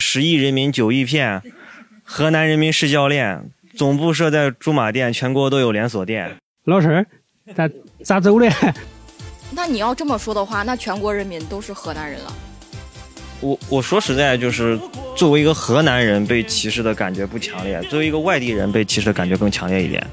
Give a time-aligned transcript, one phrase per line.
[0.00, 1.42] 十亿人民九亿片，
[2.04, 6.36] 河南人民是教练，总部设在驻马店，全国都有连锁店。
[6.64, 7.04] 老师，
[7.54, 7.68] 咋
[8.04, 8.50] 咋走嘞？
[9.50, 12.32] 那你要这么说的话，那全国人民都是河南人了。
[13.40, 14.78] 我我说实在，就是
[15.16, 20.06] 作为一个河南人被歧视的感觉不强烈，作为一个外地人被歧视的感觉更强烈一点。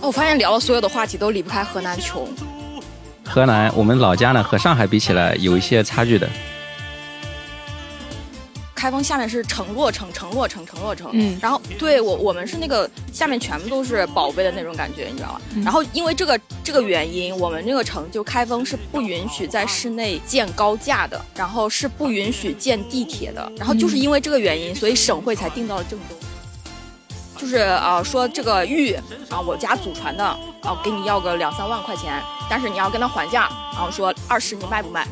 [0.00, 2.28] 我发现聊的所有的话题都离不开河南穷。
[3.24, 6.30] 河南，我们老家呢和上海比起来有一些差距的。
[8.76, 11.10] 开封下面是城洛城，城洛城，城洛城。
[11.14, 15.40] 嗯然后对我我们是那个下面全部都是宝贝的那种感觉，你知道吗？
[15.64, 23.50] 然后因为这个这个原因，我们那个城就开封是不允许在市内建高架的，然后是不允许建地铁的。
[23.56, 26.14] 然后就是因为这个原因，所以省会才定到了郑州。
[27.36, 28.92] 就是啊、呃说这个玉
[29.28, 35.06] 啊，我家祖传的啊，给你要个两三万块钱，但是你要跟他还价，然后说二十你卖不卖？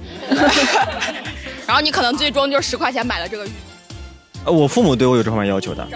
[1.67, 3.51] 然后你可能最终就十块钱买了这个玉。
[4.45, 5.87] 呃，我父母对我有这方面要求的，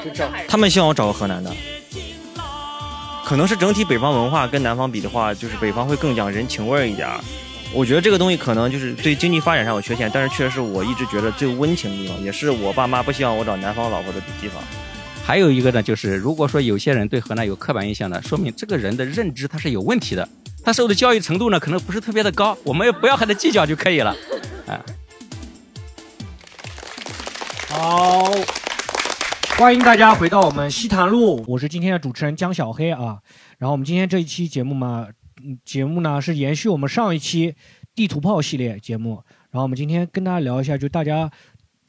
[0.49, 1.51] 他们希望我找个河南的。
[3.25, 7.21] 可能是整体北方文化跟南方比的话，就是北方会更讲人情味儿一点儿。
[7.75, 14.63] 我觉得这个东西可能就是对经济发展上有缺陷，但是确实是我一直觉得最温情的地方，也是我爸妈不希望我找南方老婆的地方。
[15.29, 20.27] 还有一个呢，就是如果说有些人对河南有刻板印象呢，说明这个人的认知他是有问题的，
[20.65, 24.17] 他受的教育程度呢可能不是特别的高，我们也不要和他计较就可以了。
[24.67, 24.83] 啊，
[27.69, 28.33] 好，
[29.59, 33.19] 欢迎大家回到我们西坛路，我是今天的主持人江小黑啊。
[33.59, 35.09] 然后我们今天这一期节目嘛，
[35.63, 37.55] 节目呢是延续我们上一期
[37.95, 39.23] 地图炮系列节目。
[39.51, 41.31] 然后我们今天跟大家聊一下，就大家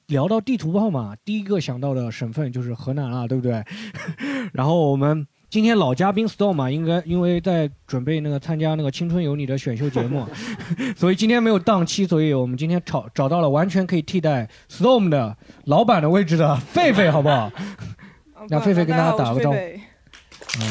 [0.09, 3.63] 聊到地图炮嘛，第一个想到的省份就是河南了，对不对？
[4.53, 10.27] 然后我们今天老嘉宾 Storm 嘛，应该因为在准备那个参加那个《青春有你》的选秀节目，
[10.97, 17.51] 所以今天没有档期，所以我们今天找找到了完全可以替代 Storm 的老板的位置的狒狒，好不好？
[18.49, 19.57] 让狒狒跟大家打个招呼。
[19.57, 20.61] 嗯，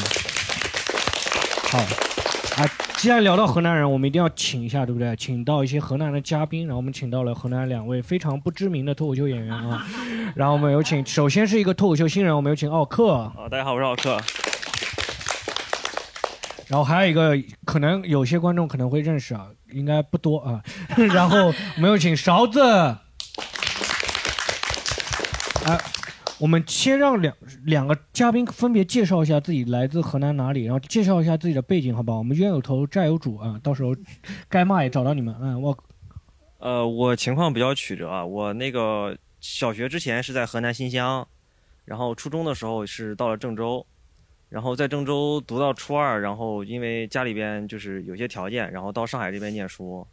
[1.71, 1.77] 好
[2.61, 2.67] 啊，
[2.99, 5.15] 既然聊到河南人，我们一定要请一下，对不对？
[5.15, 9.87] 请到一些河南的嘉宾，然后我们请到了河南两位非常不知名的脱口秀演员啊。
[10.35, 13.13] 然后我们有请，首先是一个脱口秀新人，我们有请奥克。
[13.13, 14.19] 啊，大家好，我是奥克。
[16.67, 20.61] 然后还有一个，可能有些观众可能会认识啊，应该不多啊。
[21.13, 22.59] 然后我们有请勺子。
[22.67, 22.99] 啊，
[26.39, 27.35] 我们先让两
[27.65, 32.19] 两个嘉宾分别介绍一下自己来自河南哪里，然后介绍一下自己的背景，好不好？
[32.19, 33.93] 我们冤有头债有主啊，到时候
[34.47, 35.35] 该骂也找到你们。
[35.41, 35.77] 嗯，我
[36.59, 41.27] 呃，我情况比较曲折啊，我那个小学之前是在河南新乡，
[41.83, 43.85] 然后初中的时候是到了郑州，
[44.47, 50.07] 然后在郑州读到初二，然后因为家里边就是有些条件，然后到上海这边念书。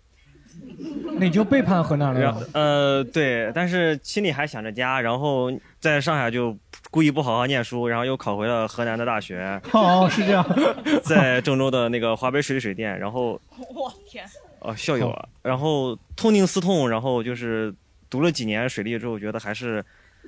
[1.18, 2.42] 那 你就背叛河南了呀然后。
[2.52, 5.50] 呃，对，但是心里还想着家，然后
[5.80, 6.56] 在上海就
[6.90, 9.60] 故意不好好念书，然后又考回了河南的大学。
[9.72, 10.44] 哦，是这样。
[11.02, 13.40] 在郑州的那个华北水利水电，然后
[13.74, 14.24] 我天！
[14.60, 17.72] 哦，校友啊，然后痛定思痛，然后就是
[18.10, 19.84] 读了几年水利之后，觉得还是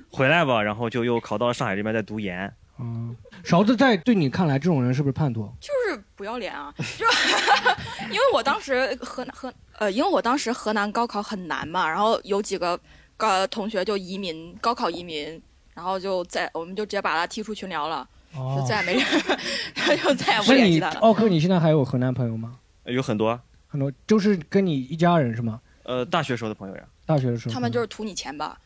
[0.09, 2.51] 回来吧，然后就又考到上海这边在读研。
[2.81, 3.13] 嗯，
[3.43, 5.51] 勺子在对你看来，这种人是不是叛徒？
[5.59, 6.73] 就是不要脸啊！
[6.77, 7.05] 就
[8.07, 12.79] 因为我当时河南河呃，因为我当时河南高考很难嘛，然后有几个
[13.17, 15.41] 高同学就移民高考移民，
[15.73, 18.99] 然后就在我们就直接把他踢出群聊了，哦就再也没
[20.03, 20.99] 就再也不联系他了。
[20.99, 22.59] 奥克，你现在还有河南朋友吗？
[22.83, 25.61] 呃有很多，很多，就是跟你一家人是吗？
[25.83, 26.83] 呃，大学时候的朋友呀。
[27.05, 28.59] 大学的时候，他们就是图你钱吧？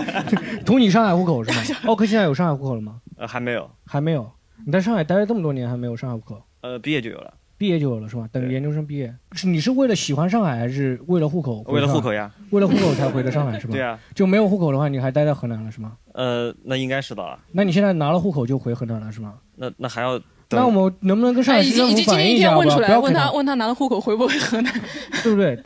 [0.66, 1.62] 图你上海户口是吗？
[1.86, 3.00] 奥克现在有上海户口了吗？
[3.16, 4.28] 呃，还没有，还没有。
[4.66, 6.42] 你在上海待了这么多年，还没有上海户口？
[6.62, 8.28] 呃，毕业就有了，毕业就有了是吧？
[8.32, 11.62] 等研究生毕业，是你是为了喜欢上海，还是为了户口？
[11.66, 12.30] 为了户口呀。
[12.50, 13.72] 为了户口才回的上海是吧？
[13.74, 15.92] 对啊，就没有户口的话，你还待在河南了是吗？
[16.12, 17.38] 呃，那应该是的了。
[17.52, 19.34] 那你现在拿了户口就回河南了是吗？
[19.56, 20.20] 那那还要
[20.50, 22.50] 那我们能不能跟上海市政府经已经今天一反映一下？
[22.52, 24.72] 好吧天问出来，不要问他问他拿了户口回不回河南？
[25.22, 25.58] 对不对？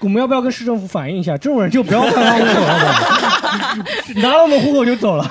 [0.00, 1.36] 我们要不要跟市政府反映一下？
[1.36, 3.84] 这种人就不要看他户口了吧，
[4.22, 5.24] 拿了我们户口就走了。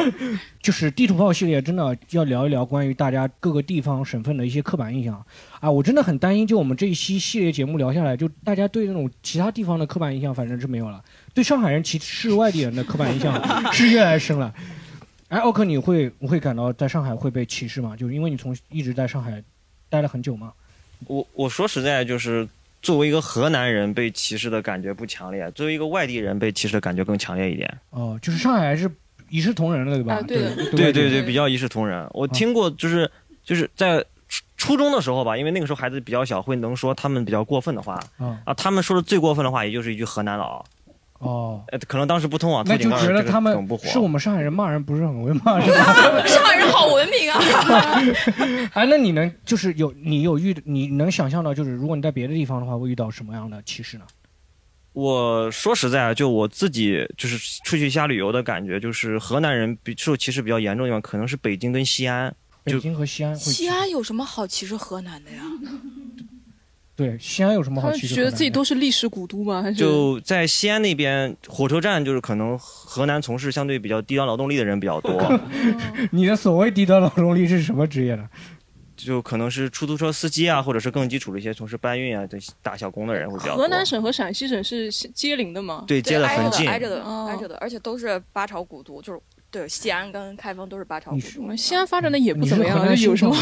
[0.60, 5.24] 就是地图炮系列，真的要聊一聊关于大家各个地方省份的一些刻板印象
[5.58, 5.70] 啊！
[5.70, 13.32] 我真的很担心，就我们这一期系列节目聊下来，就大家对那种其他地方的刻板印象反正是没有了，对上海人歧视外地人的刻板印象
[13.72, 14.52] 是越来越深了。
[15.28, 17.96] 哎，奥克，你会你会感到在上海会被歧视吗？
[17.96, 19.42] 就是因为你从一直在上海
[19.88, 20.52] 待了很久吗？
[21.06, 22.46] 我我说实在就是。
[22.82, 27.78] 作为一个河南人被歧视的感觉不强烈，作为一个外地人被歧视的感觉更强烈一点。
[27.90, 28.90] 哦，就是上海还是
[29.28, 30.14] 一视同仁了，对吧？
[30.14, 32.06] 啊对对对对对，比较一视同仁。
[32.12, 33.10] 我听过，就是
[33.44, 38.54] 就是在初初中的时候吧，因为那个时候孩子比较小，会能说他们比较过分的话啊啊。
[38.54, 40.64] 他们说的最过分的话，也就是一句河南佬。
[41.20, 43.52] 哦，呃，可能当时不通网，那就觉得他们。
[43.84, 45.68] 是我们上海人骂人不是很会骂，人？
[46.26, 47.38] 上海人好文明啊！
[48.72, 54.04] 哎，那你能就是有你有遇你能想象到，就是如果你在别的地方的话，会遇到什么样的歧视呢？
[54.94, 62.34] 我说实在啊，就我自己就是出去瞎旅游的感觉，就是河南人比受歧视比较严重的地方，可能是北京跟西安。
[62.64, 65.42] 北京和西安西安有什么好歧视河南的呀？
[67.00, 68.14] 对，西安有什么好歧视？
[68.14, 69.62] 觉得自己都是历史古都吗？
[69.62, 75.40] 还是就在西安那边火车站，就是可能河南从事相对比较低端劳动力的人比较多。
[76.12, 78.28] 你的所谓低端劳动力是什么职业呢？
[78.94, 83.62] 就可能是出租车司机啊，或者是更基础的一些从事搬运啊的大小工的人会比较多。
[83.62, 85.84] 河南省和陕西省是接邻的吗？
[85.86, 89.18] 对，接得很近，挨着的，挨着的，而且都是八朝古都，就是
[89.50, 91.18] 对西安跟开封都是八朝古
[91.48, 91.56] 都。
[91.56, 93.34] 西安发展的也不怎么样，有什么？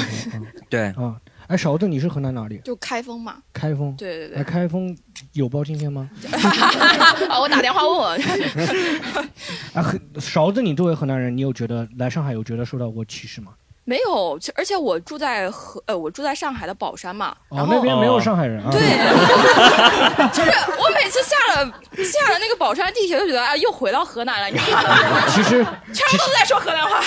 [0.71, 1.21] 对啊。
[1.49, 2.61] 哎，勺子，你是河南哪里？
[2.63, 3.39] 就开封嘛。
[3.53, 3.95] 开封。
[3.97, 4.37] 对对对。
[4.39, 4.97] 哎，开封
[5.33, 6.09] 有包青天吗？
[7.29, 8.09] 啊，我打电话问我。
[9.73, 13.53] 啊，勺子，你作为河南人，你有觉得来上海有觉得受到过歧视吗？
[13.89, 17.35] 没有，而且我住在河呃，我住在上海的宝山嘛。
[17.49, 18.69] 哦，那边没有上海人啊。
[18.71, 18.81] 对。
[20.31, 21.65] 就是我每次下了
[22.05, 24.59] 下了那个宝山地铁，就觉得啊，又回到河南了？
[25.31, 25.65] 其实
[25.95, 27.01] 全部都在说河南话。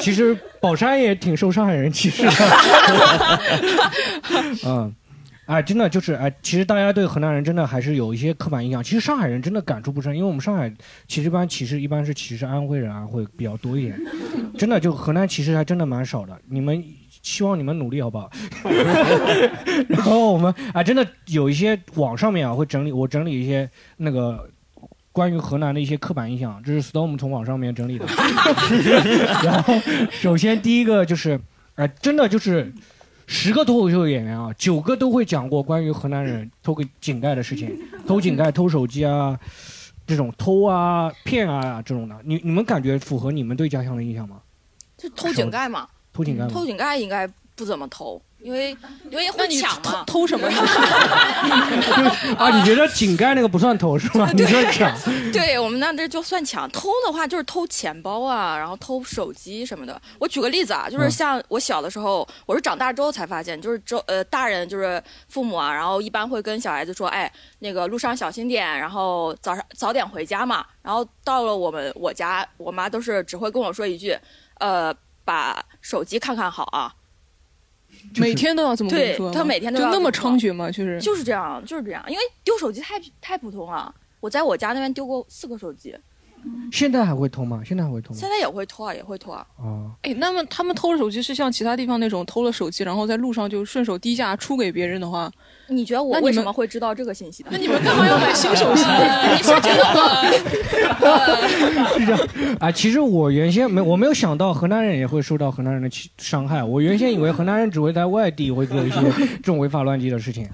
[0.00, 2.32] 其实宝山也挺受上海人歧视的。
[4.66, 4.92] 嗯。
[5.46, 8.82] 哎，真的就是哎，其实大家对河南人真的还是有一些刻板印象。
[8.82, 10.72] 其实上海人真的感触不深，因为我们上海
[11.06, 14.00] 其实一般歧视一般是歧视安徽人啊，会比较多一点。
[14.56, 16.40] 真的就河南其实还真的蛮少的。
[16.48, 16.82] 你们
[17.22, 18.30] 希望你们努力好不好？
[19.88, 23.68] 然后我们啊，真的有一些网上面啊会整理，我整理一些
[23.98, 24.48] 那个
[25.12, 28.06] 关于河南的一些刻板印象，这是 Storm 从网上面整理的。
[29.44, 29.74] 然后
[30.10, 31.38] 首先第一个就是，
[31.74, 32.72] 哎，真的就是。
[33.26, 37.76] 十个脱口秀演员啊，九个都会讲过关于河南人偷个井盖的事情，
[38.06, 39.38] 偷井盖、偷手机啊，
[40.06, 42.16] 这种偷啊、骗啊这种的。
[42.24, 44.40] 你你们感觉符合你们对家乡的印象吗？
[44.96, 45.88] 就偷井盖嘛。
[46.12, 46.46] 偷井盖。
[46.48, 48.20] 偷井盖应该不怎么偷。
[48.40, 48.76] 因为
[49.10, 50.46] 因为会抢嘛，偷什么？
[52.36, 54.30] 啊，你觉得井盖那个不算偷是吗？
[54.34, 54.94] 你说抢？
[55.32, 56.70] 对我们那这就算抢。
[56.70, 59.98] 偷的话就是偷钱包啊，然后偷手机什么的。
[60.18, 70.66] 我举个例子啊，就是像我小的时候，我是长大之后才发现，就是周呃大人就是父母啊，然后一般会跟小孩子说，哎，那个路上小心点，然后早上早点回家嘛。
[70.82, 74.14] 然后到了我们我家，我妈都是只会跟我说一句，
[74.58, 76.92] 呃，把手机看看好啊。
[78.16, 80.70] 每天都要这么跟你说，他每天都就那么猖獗吗？
[80.70, 82.04] 就是就是这样，就是这样。
[82.08, 85.96] 因为丢手机太太普通了，我在我家那边丢过四个手机。
[86.72, 87.62] 现在还会偷吗？
[87.64, 88.16] 现在还会偷吗？
[88.18, 89.46] 现在也会偷啊，也会偷啊。
[89.58, 95.30] 哦，哎，那么他们偷了手机是像其他地方那种偷了手机，然后在路上就顺手低价出给别人的话？
[95.66, 97.48] 你觉得我为什么会知道这个信息的？
[97.52, 98.82] 那你们干嘛要买新手机？
[99.36, 100.22] 你说真的吗？
[101.96, 102.20] 是这样
[102.60, 102.70] 啊？
[102.70, 105.88] 其实我原先没，我没有想到河南人也会受到河南人的
[106.18, 106.62] 伤害。
[106.62, 108.96] 我原先以为河南人只会在外地会做一些
[109.36, 110.46] 这种违法乱纪的事情。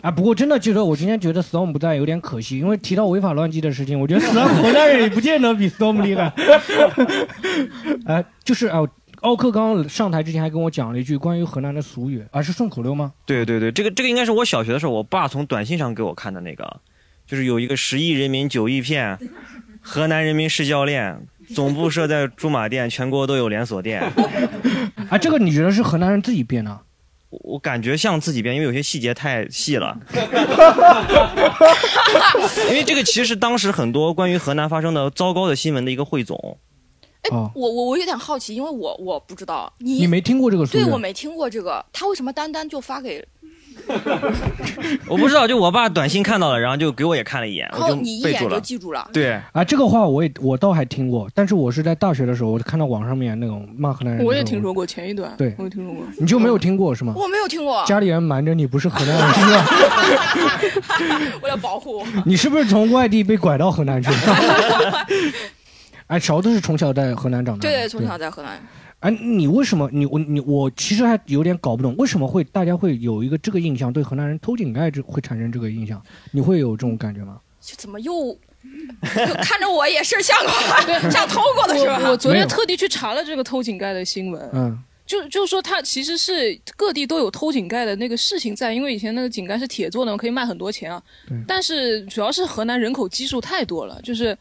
[0.00, 6.32] 啊，不过真的觉得我今天觉得 Storm 不在有点可惜，因为提到违法乱纪的事情，我觉得河南人也不见得比 Storm 厉害。
[8.06, 8.80] 哎， 就是啊。
[9.22, 13.12] 奥克刚刚上台之前还跟我讲了一句关于河南的俗语，啊，是顺口溜吗？
[13.24, 16.80] 对对对，这个这个应该是我小学的时候，我爸从短信上给我看的那个，
[17.24, 19.16] 就是有一个十亿人民九亿片，
[19.80, 21.16] 河南人民是教练，
[21.54, 24.02] 总部设在驻马店，全国都有连锁店。
[25.08, 26.80] 啊，这个你觉得是河南人自己编的？
[27.40, 29.98] 我感觉像自己编，因为有些细节太细了。
[32.68, 36.58] 因为这个其实是当时很多关于河南发生的糟糕的新闻的一个汇总。
[37.22, 43.24] 哎，我我我有点好奇，因为我我不知道你你没听过这个，对我没听过这个，他为什么单单就发给？
[45.08, 49.08] 我不知道，就我爸短信看到了，然后就给我也看了一眼，我就你一眼就记住了。
[49.12, 54.24] 对啊，这个话我也我倒还听过，但是我是在大学的时候，我看到网上面那种骂河南人。
[54.24, 56.04] 我也听说过前一段，对，我也听说过。
[56.18, 57.12] 你就没有听过是吗？
[57.16, 57.84] 我没有听过。
[57.86, 61.36] 家里人瞒着你不是河南人是吧？
[61.42, 62.04] 为了保护。
[62.24, 64.10] 你是不是从外地被拐到河南去？
[66.08, 68.60] 哎，勺子是从小在河南长大，对，从小在河南。
[69.02, 69.90] 哎，你为什么？
[69.92, 76.00] 你我你我其实还有点搞不懂，为什么会大家会有一个这个印象，对河南人偷井盖这会产生这个印象？
[76.30, 77.40] 你会有这种感觉吗？
[77.60, 78.36] 就怎么又
[79.42, 80.36] 看着我也是像
[81.10, 82.10] 像偷过的是吧？
[82.10, 91.02] 我昨天特地去查了这个偷井盖的新闻，嗯，就就是说它其实是各地都有偷井盖的那个事情在，因为以前那个井盖是铁做的，可以卖很多钱啊。
[91.44, 94.38] 但是主要是河南人口基数太多了，就是。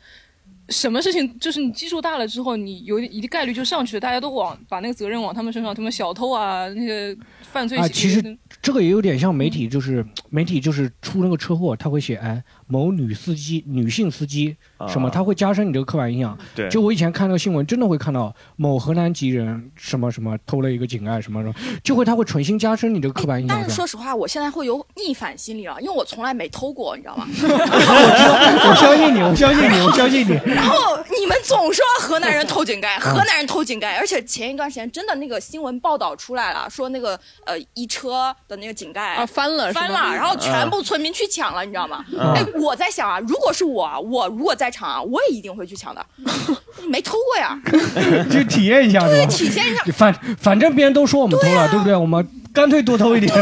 [0.71, 7.77] 什么事情就是你基数大了之后，你有一定概率就上去了，大家都往把那个责任往他们身上，他们小偷啊那些犯罪。
[7.77, 16.37] 啊，其实这个也有点像媒体，就是媒体就是出那个车祸，他会写哎某女司机、女性司机啊什么，他会加深你这个刻板印象。
[16.55, 23.57] 对就我以前看那个新闻，真的会看到某河南籍人什么什么偷了一个井盖什么什么，就会他会存心加深你这个刻板印象。
[23.59, 27.27] 但是说实话，我现在会有逆反心理了，因为我从来没偷过，你知道吗？
[27.35, 30.39] 我相信你， 我相信你，我相信你。
[30.45, 42.05] 然后你们总说河南人偷井盖，河南人偷井盖，而且前一段时间真的那个新闻报道出来了，说那个呃一车的那个井盖啊翻了翻了，然后全部村民去抢了，你知道吗？
[42.13, 46.05] 嗯哎，我在想啊，如果是我啊，我如果在场啊，我也一定会去抢的，
[46.87, 47.59] 没偷过呀，
[48.31, 49.31] 去体验一下是对，吧？
[49.31, 49.83] 体验一下。
[49.93, 51.95] 反反正别人都说我们偷了，对不对？
[51.95, 53.33] 我们干脆多偷一点。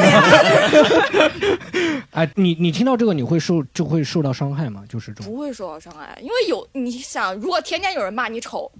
[2.11, 4.81] 哎，你你听到这个你会受就会受到伤害吗？
[4.89, 8.71] 就是这种不会受到伤害，因为有你想，如果天天有人骂你丑，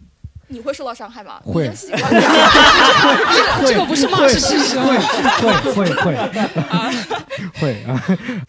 [0.49, 1.39] 你会受到伤害吗？
[1.43, 1.71] 会。
[3.65, 4.77] 这个不是骂是事实。
[4.79, 4.97] 会
[5.41, 6.15] 会会会
[7.59, 8.03] 会啊！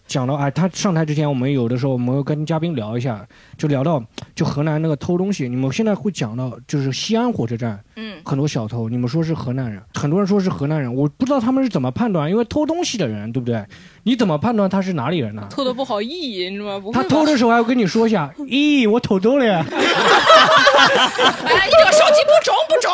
[0.05, 3.25] 讲到哎，他上台之前，我们有的时候我们会跟嘉宾聊一下，
[3.57, 4.03] 就聊到
[4.35, 13.63] 就河南那个偷东西，你们现在会讲到就是西安火车站，嗯，很多小偷，你们说是河南人，很多人说是河南人，我不知道他们是怎么判断，因为偷东西的人，对不对？
[14.03, 15.47] 你怎么判断他是哪里人呢？
[15.49, 16.85] 偷的不好意，你知道吗？
[16.91, 19.65] 他吧偷的时候还要跟你说一下，咦，我偷走了。
[21.45, 22.91] 哎，你这个手机不中不中。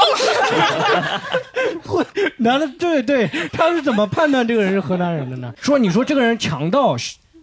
[2.37, 5.53] 男的，对对，他是怎么判断这个人是河南人的呢？
[5.61, 6.95] 说你说这个人强盗。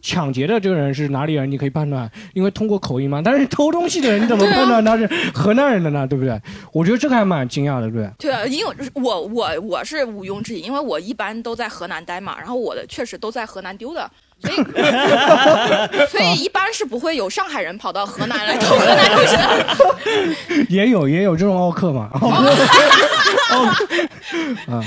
[0.06, 1.50] 抢劫的这个人是哪里人？
[1.50, 3.22] 你可以判断，因为通过口音嘛。
[3.24, 6.06] 但是偷东西的人，你怎么判断他是河南人的呢？
[6.06, 6.38] 对不对？
[6.74, 8.10] 我觉得这个还蛮惊讶的，对不对？
[8.18, 14.10] 对啊，因为我我我是毋庸置疑，因为我一般都在河南待嘛，然后我的确实都在河南丢的，
[14.44, 20.66] 所以 所以一般是不会有上海人跑到河南来偷 河南东西的。
[20.68, 22.10] 也有也有这种奥克嘛。
[22.20, 23.84] 奥克
[24.72, 24.84] 啊，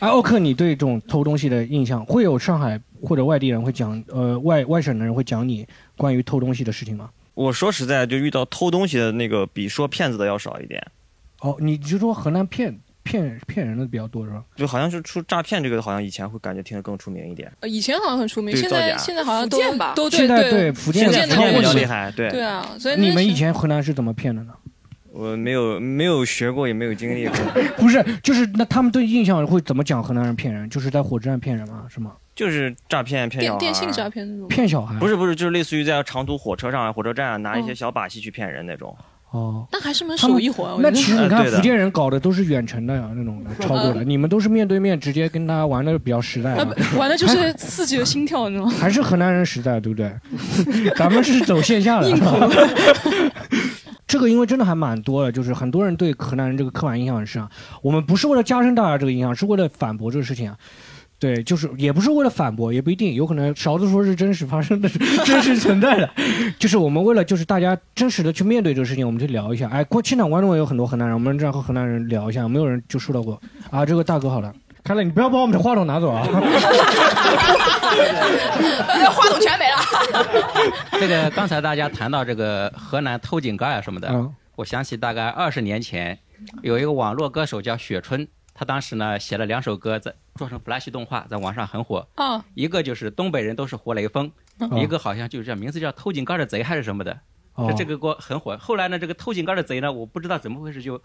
[0.00, 7.08] 哎，奥克，你对这种偷东西的印象，会有上海或者外地人会讲，呃，外外省的人会讲你关于偷东西的事情吗？
[7.34, 10.84] 我说实在，就遇到偷东西的那个，比说骗子的要少一点。
[11.40, 14.42] 哦，你就说河南骗骗骗人的比较多是吧？
[14.56, 17.52] 就好像是出诈骗这个，好像以前会感觉听得更出名一点。
[17.60, 24.52] 呃以前好像很出名，现在现在好像都福建吧都现在对对福建福建的超过你福建比较厉害，对，对啊，所以你们以前河南是怎么骗的呢？
[25.12, 27.36] 我没有没有学过，也没有经历过，
[27.78, 30.68] 不是，就是那他们对印象会怎么讲河南人骗人？
[30.68, 31.86] 就是在火车站骗人吗？
[31.88, 32.14] 是吗？
[32.34, 33.58] 就是诈骗骗小孩。
[33.60, 34.48] 电电信诈骗那种。
[34.48, 34.98] 骗小孩？
[34.98, 38.96] 不是不是，就是类似于在长途火车上、火车站啊拿一些嗯小把戏去骗人那种。
[39.34, 40.76] 哦，但还是门他们手艺活啊。
[40.78, 46.54] 那其实你看福建人搞的都是远程的呀，那种的操作的，你们都是面对面直接跟他玩的比较实在
[46.96, 48.72] 玩的就是刺激的心跳，你知道吗？
[48.78, 50.14] 还是河南人实在，对不对？
[50.94, 52.08] 咱们是走线下的。
[54.06, 57.50] 这个因为真的还蛮多的，就是很多人对河南人这个刻板印象很深啊。
[57.82, 60.56] 我们不是为了加深大家这个印象，是为了反驳这个事情啊。
[61.18, 64.88] 对，就是也不是为了反驳，也不一定，有可能勺子说是真实发生的，
[65.24, 66.10] 真实存在的。
[66.58, 69.68] 就是我们为了就是大家真实的去面对这个事情，我们去聊一下。
[69.70, 73.40] 哎，过现场观众也有很多河南人，我们这样和河南人聊一下，没有人就说到过
[73.70, 73.86] 啊。
[73.86, 74.52] 这个大哥好了，
[74.82, 76.26] 开了，你不要把我们的话筒拿走啊。
[79.10, 79.76] 话筒全没了。
[80.98, 86.16] 这个刚才大家谈到这个河南偷井盖啊什么的，嗯我想起大概二十年前
[86.62, 92.06] 有一个网络歌手叫雪春，他当时呢写了两首歌，在做成 Flash 动画，在网上很火。
[92.14, 94.78] 啊，一个就是东北人都是活雷锋，哦。
[94.78, 97.18] 一个好像就是叫名字叫偷井盖的贼还是什么的，
[97.54, 97.66] 哦。
[97.68, 98.56] 这这个歌很火。
[98.56, 101.02] 后来呢，这个偷井盖的贼呢，我不知道怎么回事就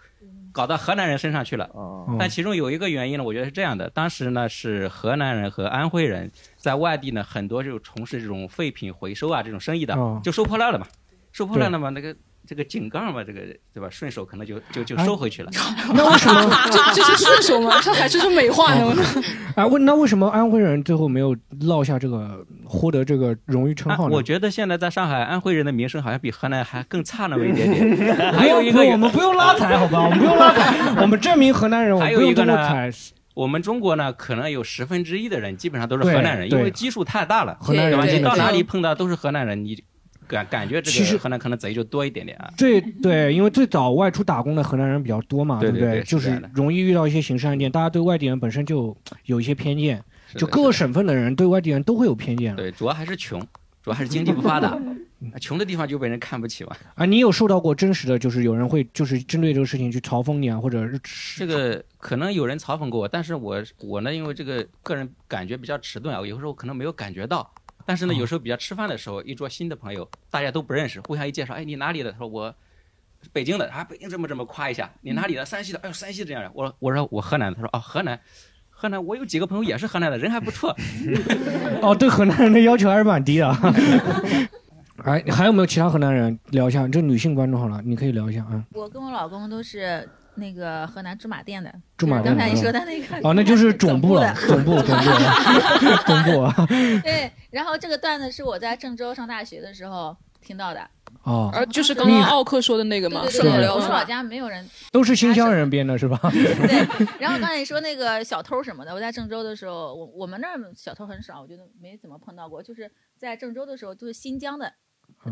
[0.52, 1.68] 搞到河南人身上去了。
[1.74, 10.22] 哦，但其中有一个原因呢，我觉得是这样的：当时呢是河南人和安徽人在外地呢，很多就从事这种废品回收啊这种生意的，哦。
[10.24, 10.86] 就收破烂了嘛，
[11.32, 12.16] 收破烂了嘛，那个
[12.50, 13.42] 这个井盖嘛，这个
[13.72, 13.88] 对吧？
[13.92, 15.52] 顺手可能就就就收回去了。
[15.94, 16.50] 那为什么？
[16.72, 17.80] 这这是顺手吗？
[17.80, 18.92] 这还这是美化呢？
[19.56, 24.16] 啊，问那为什么安徽人最后没有落下这个获得这个荣誉称号呢？
[24.16, 28.16] 啊我觉得现在在上海，安徽人的名声好像比河南还更差那么一点点。
[28.34, 30.02] 还有一个我们不用拉踩，好吧？
[30.04, 32.92] 我们不用拉踩，我们证明河南人，我们不用还有一个呢。
[33.36, 39.82] 我们中国呢，可能有十分之一的人基本上都是河南人，因为基数太大了，河南人你到哪里碰到都是河南人，你
[40.30, 42.54] 感感觉这其实个河南可能贼就多一点点啊。
[42.56, 48.96] 最对，因为最早外出打工的河南人比较多嘛，不对对对就是容易遇到一些刑事案件，大家对外地人本身就
[49.26, 50.02] 有一些偏见，
[50.36, 52.56] 就各个省份的人对外地人都会有偏见。
[52.56, 53.40] 对，主要还是穷，
[53.84, 54.80] 主要还是经济不发达，
[55.42, 56.76] 穷的地方就被人看不起嘛。
[56.94, 61.02] 啊，你有受到过真实的，就是有人会就是针对这个事情去嘲讽你啊，或者是
[61.38, 67.52] 这个可能有人嘲讽过我，但是我我呢，因为这个个人感觉比较迟钝啊，有时候可能没有感觉到。
[67.90, 72.12] 但是呢，有时候比较吃饭的时候，一桌新的朋友，大家都不认识，互相一介绍，哎，你哪里的？
[72.12, 72.54] 他说我
[73.34, 75.44] 北京的，啊，北京这么这么夸一下，你哪里的？
[75.44, 76.52] 山西的，哎呦，山西这样的。
[76.54, 78.20] 我我说我河南的，他说哦，河南，
[78.70, 80.70] 河南，我有几个朋友也是河南的，人还不错。
[81.82, 83.60] 哦，对河南人的要求还是蛮低的啊。
[85.06, 86.88] 哎，还有没有其他河南人聊一下？
[86.88, 88.64] 这女性观众好了，你可以聊一下啊。
[88.74, 90.08] 我跟我老公都是
[90.40, 95.04] 那个河南驻马店的，驻马店刚才你说的那个哦，那就是总部了，总部，总部，
[96.08, 96.54] 总部啊。
[97.04, 100.90] 对，然后这个段子是我在郑州上大学的时候听到的。
[101.24, 106.18] 哦，而就是刚刚奥克说的那个嘛，顺口溜，我老家没有人，都是新乡人编的是吧？
[106.32, 107.08] 对。
[107.20, 112.64] 然后 刚才你说那个小偷什么的，我在郑州的时候，我我们那儿小偷很少，我觉得没怎么碰到过。
[112.64, 114.74] 就是在郑州的时候，就是新疆的，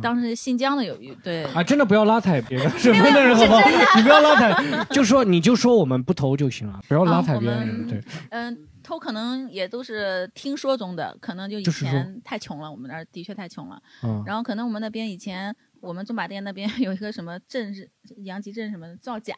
[0.01, 3.62] 当时新疆的有一对啊，真的不要拉踩别人 什么的人好不好？
[3.98, 7.88] 你不要拉踩，就说你就说我们不投就行了，不要拉踩别人。
[7.88, 13.81] 对，嗯，投可能也都是听说中的，可能就以前太穷了，我们那儿的确太穷了。
[14.03, 14.24] 嗯。
[14.25, 15.55] 然后可能我们那边以前。
[15.79, 17.88] 我们驻马店那边 有一个什么镇是
[18.24, 19.36] 阳极镇什么造假，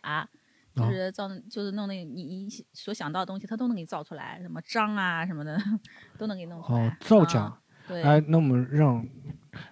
[0.73, 5.61] 就是造就是弄那个你你所想到的东西，他都能给你造出来，什么章啊什么的
[6.17, 6.87] 都能给你弄出来。
[6.87, 7.53] 哦，造假。
[7.89, 8.01] 对。
[8.01, 9.05] 哎，那我们让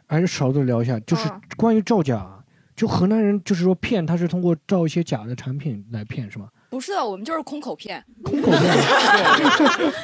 [0.05, 2.27] 还是少的聊一下，就是关于造假，
[2.75, 6.47] 就河南人就是说骗，他是通过造一些假的产品来骗，是吗？
[6.69, 8.03] 不是的，我们就是空口骗。
[8.23, 8.61] 空口骗。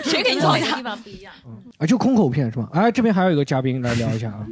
[0.04, 0.78] 谁给你造假？
[0.78, 1.34] 地方不一样。
[1.78, 2.70] 啊，就空口骗是吧？
[2.72, 4.48] 哎，这边还有一个嘉宾来聊一下啊。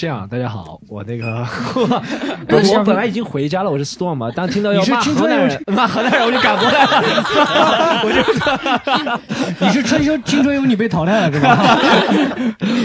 [0.00, 1.46] 这样，大家好，我那个，
[2.48, 8.10] 我本来已经回家了，我是 Storm 嘛，当听到要骂河南人，骂河南人，我就赶过来了 我
[9.60, 11.78] 就，你是春秋青春有你被淘汰了是吧？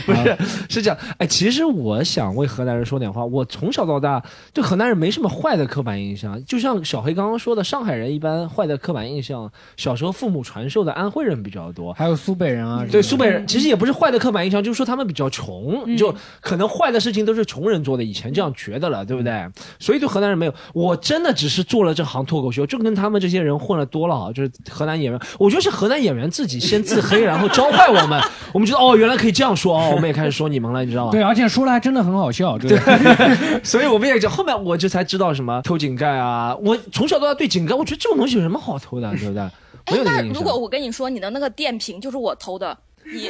[0.05, 17.04] 不是，是这样，哎，其实我想为河南人说点话，我从小到大对河南人没什么坏的刻板印象，就像小黑刚刚说的，上海人一般坏的刻板印象，小时候父母传授的安徽人比较多，还有苏北人啊，对，苏北人其实也不是坏的刻板印象，就是说他们比较穷，就可能坏的。
[17.05, 19.45] 事情都是穷人做的，以前这样觉得了，对不对？
[19.79, 28.19] 所以对河南人没有，我真的只是做了这行脱口秀，就跟他们这些人混了多了啊，就是河南演员，我觉得是河南演员自己先自黑，然后教坏我们，
[28.51, 31.11] 我们觉得哦，原来可以这样说哦，我们也开始说你们了，你知道吗？
[31.11, 32.69] 对，而且说的还真的很好笑，对。
[32.69, 39.43] 对 所以我们也就后面我就才知道什么偷井盖啊，我从小到大对井盖，我觉得这种东西有什么好偷的，对不对？
[39.91, 42.75] 没有那如果我跟你说你的那个电瓶就是我偷的。
[43.11, 43.29] 你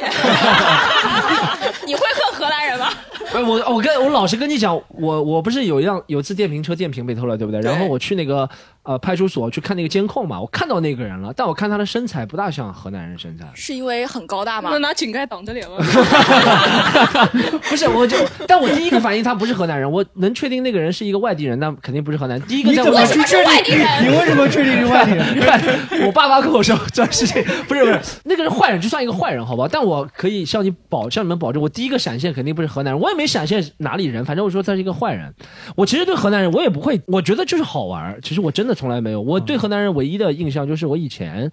[1.86, 2.88] 你会恨荷兰人吗？
[3.30, 7.60] 不，我我跟我老实跟你讲，我我不是有一辆有次电瓶车电瓶被偷了，对不对？
[7.60, 8.48] 然后我去那个。
[8.86, 14.70] 呃，派出所去看那个监控嘛，我看到那个人了，但我看他的身材不大像河南人身材，是因为很高大吗？
[14.70, 15.76] 那拿井盖挡着脸吗？
[17.68, 22.40] 不是，我就，但我第一个反应他不是河南人，我能确定那个人是一个外地人，那肯定不是河南。
[22.42, 23.76] 第一个你怎么去确定？
[24.04, 25.26] 你为什么确定是外地人？
[26.06, 29.68] 我爸妈跟我说这事情，不是不是，那个人坏人，就算一个坏人，好吧？
[29.68, 35.34] 但我可以向你保，向你们保证，我第一个闪现肯定不是河南人，我也没闪现哪里人，反正我说他是一个坏人。
[35.74, 38.16] 我其实对河南人，我也不会，我觉得就是好玩。
[38.22, 38.75] 其实我真的。
[38.76, 41.50] 从来没有，我对河南人唯一的印象就是我以前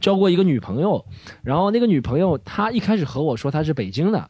[0.00, 1.04] 交过一个女朋友，
[1.44, 4.28] 然后那个女朋友她一开始和我说她是北京的，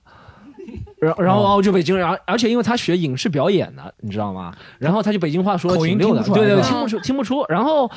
[1.00, 4.52] 然然后哦就北京，然后而且因为她学影视表演的，你知道吗？
[4.78, 7.90] 然后她就北京话说挺溜的，对对，听不出听不出，然后。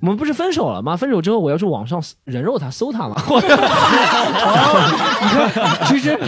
[0.00, 0.96] 我们不是分手了吗？
[0.96, 3.16] 分手之后我要去网上人肉他，搜他嘛。
[5.22, 5.50] 你看，
[5.86, 6.18] 其实，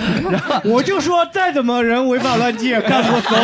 [0.68, 3.34] 我就说再怎么人违法乱纪也，干不搜。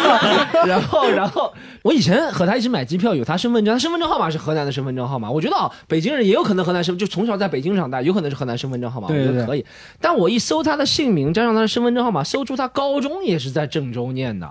[0.68, 1.52] 然后，然后
[1.82, 5.30] 我以前和他一起买机票，有他身份证，他身份证号码是河南的身份证号码。
[5.30, 9.08] 我觉得啊，北京人也有可能河南身，就从小在北京长大，有可能是河南身份证号码。
[9.08, 9.64] 我觉得可以。
[10.00, 14.48] 但我一搜他的姓名，加上他的身份证号码，搜出他高中也是在郑州念的。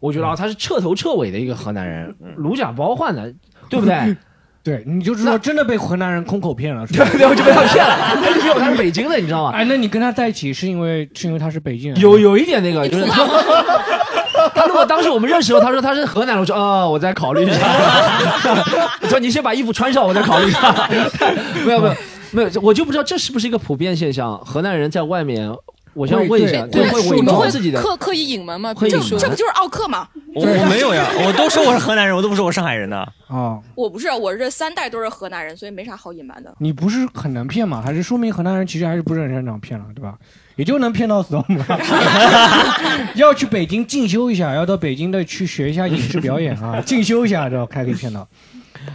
[0.00, 3.32] 我觉得啊，他是彻头彻尾的一个河南人，如假包换的。
[3.68, 4.16] 对不对？
[4.66, 8.16] 对你就是说真的被河南人空口骗了，对 对，我就被他骗了。
[8.20, 9.52] 他以为他是北京的，你知道吗？
[9.54, 12.00] 哎，那你跟他在一起是因为是因为他是北京人？
[12.00, 13.04] 有有一点那个，就是
[14.54, 17.60] 他如果当时我们认识的时候，他说他是河南人，我说啊，我再考虑一下。
[19.02, 20.88] 我说你先把衣服穿上，我再考虑一下。
[21.64, 21.94] 没有没有
[22.32, 25.48] 没有，我就不知道这是不是一个普遍现象，河南人在外面。
[25.96, 28.74] 我想问一下，对会你们会自己的刻刻意隐瞒吗？
[28.74, 30.06] 这这不就是奥克吗？
[30.34, 33.58] 我我没有呀，我都说我是河南人，我都不说我上海人的啊。
[33.74, 36.54] 我不是，我这三代都是河南人，所以没啥好隐瞒的。
[36.58, 37.80] 你不是很能骗吗？
[37.82, 40.14] 还是说明河南人其实还是不是很擅长骗了，对吧？
[40.56, 41.44] 也就能骗到 storm。
[43.16, 48.28] 要去北京进修一下，要到北京的去学一下影视表演啊，进修一下，知道才可以骗到。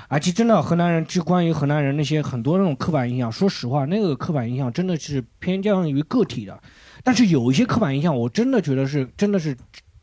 [0.07, 6.57] 而且真的河南人，就关于河南人那些很多那种刻板印象，说实话，那个刻板印象真的是偏向于个体的。
[7.03, 9.55] 但是有一些刻板印象，我真的觉得是，真的是，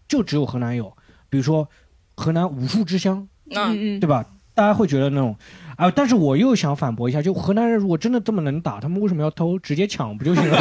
[0.08, 0.92] 就只有河南有，
[1.30, 1.68] 比如说
[2.16, 4.24] 河南武术之乡，嗯嗯，对吧？
[4.54, 5.36] 大家会觉得那种，
[5.76, 9.56] 啊，但是我又想反驳一下，就河南人如果真的这么能打，他们为什么要偷？
[9.60, 10.58] 直接抢不就行了？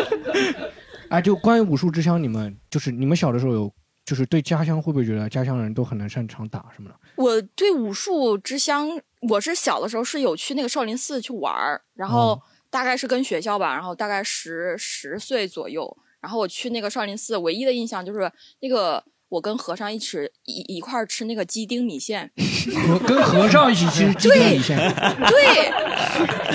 [1.10, 3.70] 啊，就关于武术之乡，你们就是你们小的时候有，
[4.06, 6.94] 就是对家乡会不会觉得家乡人都很能擅长打什么的？
[7.16, 8.88] 我对武术之乡，
[9.28, 12.40] 我是小的时候是有去那个少林寺去玩儿，然后。
[12.70, 18.30] 大概是跟学校吧，然后大概十十岁左右，然后我去那个少林寺，唯一的印象就是
[18.60, 19.02] 那个。
[19.30, 22.28] 我跟和尚一起一一块吃那个鸡丁米线，
[23.06, 25.70] 跟和尚一起吃鸡丁米线，对，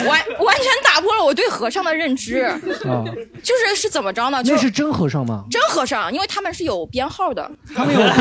[0.05, 2.59] 完完全打破了我对和尚的认知啊！
[3.41, 4.41] 就是是怎么着呢？
[4.43, 5.45] 那是真和尚吗？
[5.49, 8.13] 真和尚，因为他们是有编号的，他们有编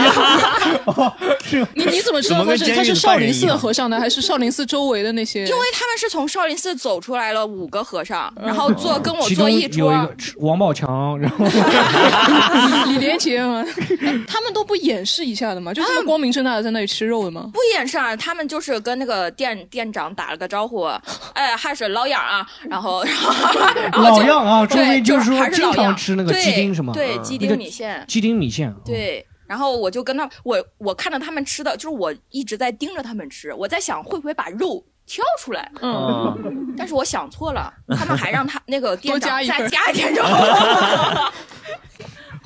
[0.84, 1.16] 号。
[1.44, 5.40] 是， 你你怎么知道他是他是少林寺的和尚呢，还是少林寺周围的那些？
[5.44, 9.92] 因为他们是从少林寺走出来了五个和尚，然后坐跟我坐一桌，
[10.38, 11.44] 王宝强，然后
[12.88, 13.62] 李连杰嘛，
[14.26, 14.54] 他们。
[14.54, 15.74] 都不掩饰一下的吗？
[15.74, 17.50] 就这么光明正大的在那里吃肉的吗？
[17.52, 20.84] 不掩饰啊，他们就是跟那个店店长打了个招呼，
[21.32, 26.92] 哎，还是老样啊，然后然后老样啊，说明就是说经常吃那个鸡丁是吗？
[26.94, 28.72] 对，鸡丁米线，鸡丁米线。
[28.84, 40.22] 对，然后我就跟他，我我看着他们吃的，就是我一直在盯着他们吃，我在想会不会把肉挑出来，嗯，但是我想错了，他们还让他那个店长再加一点肉。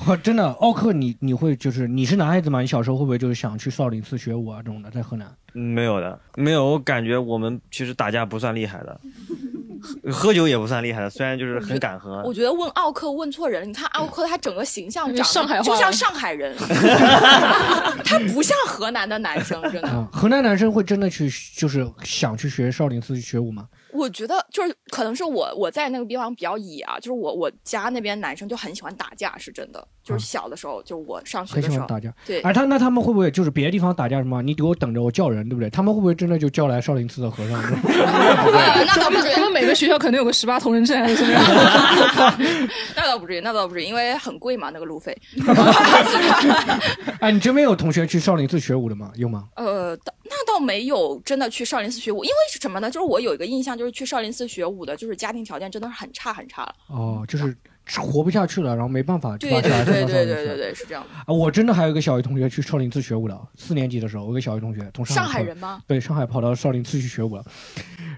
[0.09, 2.63] 我真的，奥克，你你会就是你是男孩子吗？
[2.63, 4.63] 你小时候会不会就是想去少林寺学武啊？
[4.65, 5.31] 这种的，在河南？
[5.53, 6.65] 没有的，没有。
[6.65, 8.99] 我感觉我们其实打架不算厉害的，
[10.11, 12.23] 喝酒也不算厉害的，虽然就是很敢喝。
[12.25, 13.67] 我觉得问奥克问错人了。
[13.67, 16.57] 你看奥克他整个形象长上海就像上海人，
[18.03, 20.05] 他不像河南的男生，真的。
[20.11, 23.69] 河南男生会真的去就是想去学少林寺去学武吗？
[23.93, 29.87] 我觉得就是可能是我我在那个地方比较野啊，就是我我家那边男生就很喜欢打架，是真的。
[30.09, 32.13] 就是小的时候，就是我上学的时候，打架。
[32.27, 34.41] 对，而他那他们会不会就是别的地方打架什么？
[34.41, 35.69] 你给我等着，我叫人，对不对？
[35.69, 37.61] 他们会不会真的就叫来少林寺的和尚？
[37.93, 41.33] 那倒不至于，他们每个学校肯定有个十八铜人阵，还是什么？
[42.97, 45.17] 那倒不至于，那倒不至于，因为很贵嘛，那个路费。
[47.21, 49.13] 哎，你这边有同学去少林寺学武的吗？
[49.17, 49.45] 有吗？
[49.57, 52.91] 呃，那倒没有，真的去少林寺学武，因为是什么呢？
[52.91, 56.75] 就是我有一个印象，就是去少林寺学武的，就是家庭条件真的是很差很差了。
[56.89, 57.57] 哦，就是。
[57.97, 61.09] 活不下去了，然后没办法，对对对对对对对，是这样的。
[61.21, 65.81] 啊，我真的还有一个小学同学去少林寺学武了，四年级的时候，我一个小学同学从上海人吗？
[65.87, 67.45] 对，上海跑到少林寺去学武了。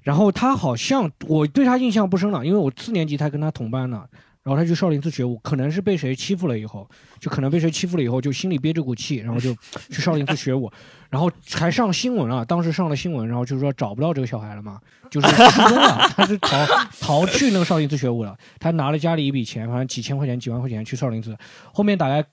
[0.02, 4.04] 然后他好像我对他印象不深了，因为我四年级才跟他同班呢。
[4.42, 9.54] 然后他去少林寺学武，可能是被谁欺负了以后，就可能被谁欺负了以后，就心里憋着股气，然后就
[9.90, 10.70] 去少林寺学武，
[11.10, 12.42] 然后还上新闻了。
[12.44, 16.66] 当时上了新闻，然后就是说找不到这个小孩了嘛，就是失踪了，他是逃
[17.00, 18.34] 逃去那个少林寺学武了。
[18.58, 21.36] 他拿了家里一笔钱，反正几千块钱、几万块钱去少林寺，
[21.74, 22.24] 后面大概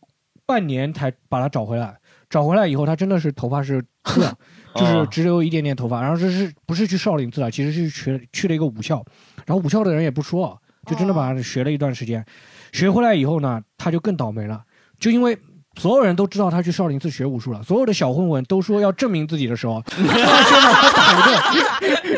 [0.45, 1.93] 半年才把他找回来。
[2.29, 4.37] 找回来以后，他真的是头发是秃的，
[4.75, 6.01] 就是只有一点点头发。
[6.01, 7.51] 然后这是不是去少林寺了？
[7.51, 9.03] 其实是去去了一个武校，
[9.45, 10.57] 然后武校的人也不说。
[10.87, 12.25] 就真的把他学了一段时间，
[12.71, 14.63] 学回来以后呢，他就更倒霉了，
[14.99, 15.37] 就因为。
[15.79, 19.79] 所有人都知道他去少林寺学武术了，所有的小混混都说要证明自己的时候，
[21.13, 21.61] 打掉，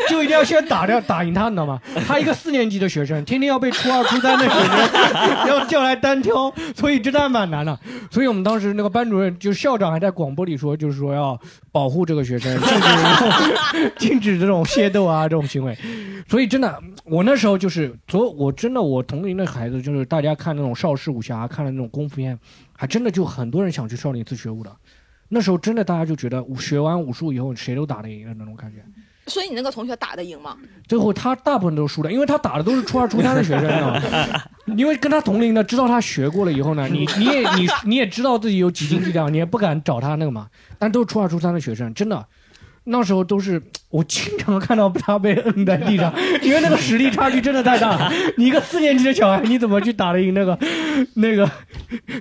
[0.08, 1.80] 就一定要先打掉打赢他，你知道吗？
[2.06, 7.78] 他一个四年级的学生，天天要被初二、初三的学生 要叫来单挑，所以真的蛮难的。
[8.10, 11.38] 所以我们当时那个班主任，就校长还在广播里说，就是说要
[11.70, 15.76] 保护这个学生， 禁止禁止这种械斗啊这种行为。
[16.28, 22.38] 所以真的，我那时候就是所，我真的我同龄的孩子，就是大家看那种邵氏武侠，看了那种功夫片。
[22.76, 24.74] 还真的就很多人想去少林寺学武的，
[25.30, 28.84] 那时候真的大家就觉得学完武术以后谁都打得赢的那种感觉。
[29.26, 30.56] 所以你那个同学打得赢吗？
[30.88, 34.02] 最后他大部分都输了，因为他打的都是初二、初三的学生啊。
[34.76, 40.48] 因为跟他同龄的知道他学过了以后呢，你你也你你也知道自己有几斤几两，你也不敢找他那个嘛。
[40.78, 42.26] 但都是初二、初三的学生，真的。
[42.90, 48.12] 那时候都是 我经常看到他被摁在地上， 因为那个实力差距真的太大了。
[48.36, 50.58] 你一个四年级的小孩，你怎么去打得赢那个
[51.14, 51.50] 那个？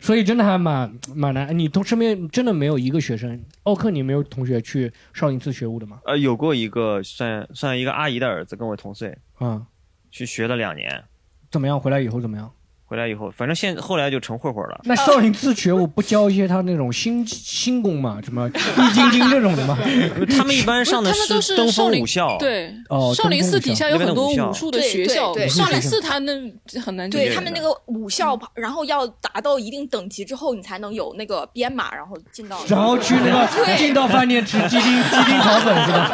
[0.01, 1.57] 所以真的还蛮蛮难。
[1.57, 5.99] 你同身边真的没有一个学生，奥克，你没有同学去上一次学武的吗？
[6.05, 9.65] 呃，有过一个算算一个阿姨的儿子，跟我同岁，嗯，
[10.09, 11.03] 去学了两年，
[11.51, 11.79] 怎么样？
[11.79, 12.51] 回来以后怎么样？
[12.89, 14.81] 回来以后，反正现后来就成混混了。
[14.83, 18.17] 那少林寺学武不教一些他那种新 新功嘛？
[18.25, 19.77] 什么易筋经这种的吗？
[20.35, 22.35] 他们一般上的是登峰武校。
[22.39, 25.31] 对，哦，少林寺底下有很多武术的学校。
[25.35, 26.33] 对，少林寺他那
[26.83, 27.07] 很难。
[27.11, 32.57] 对他们那个武校，然后要达到一定等级之后，你才能有那个编码，然后进到。
[32.67, 36.11] 然后去那个进到饭店吃鸡丁鸡丁炒粉是吧？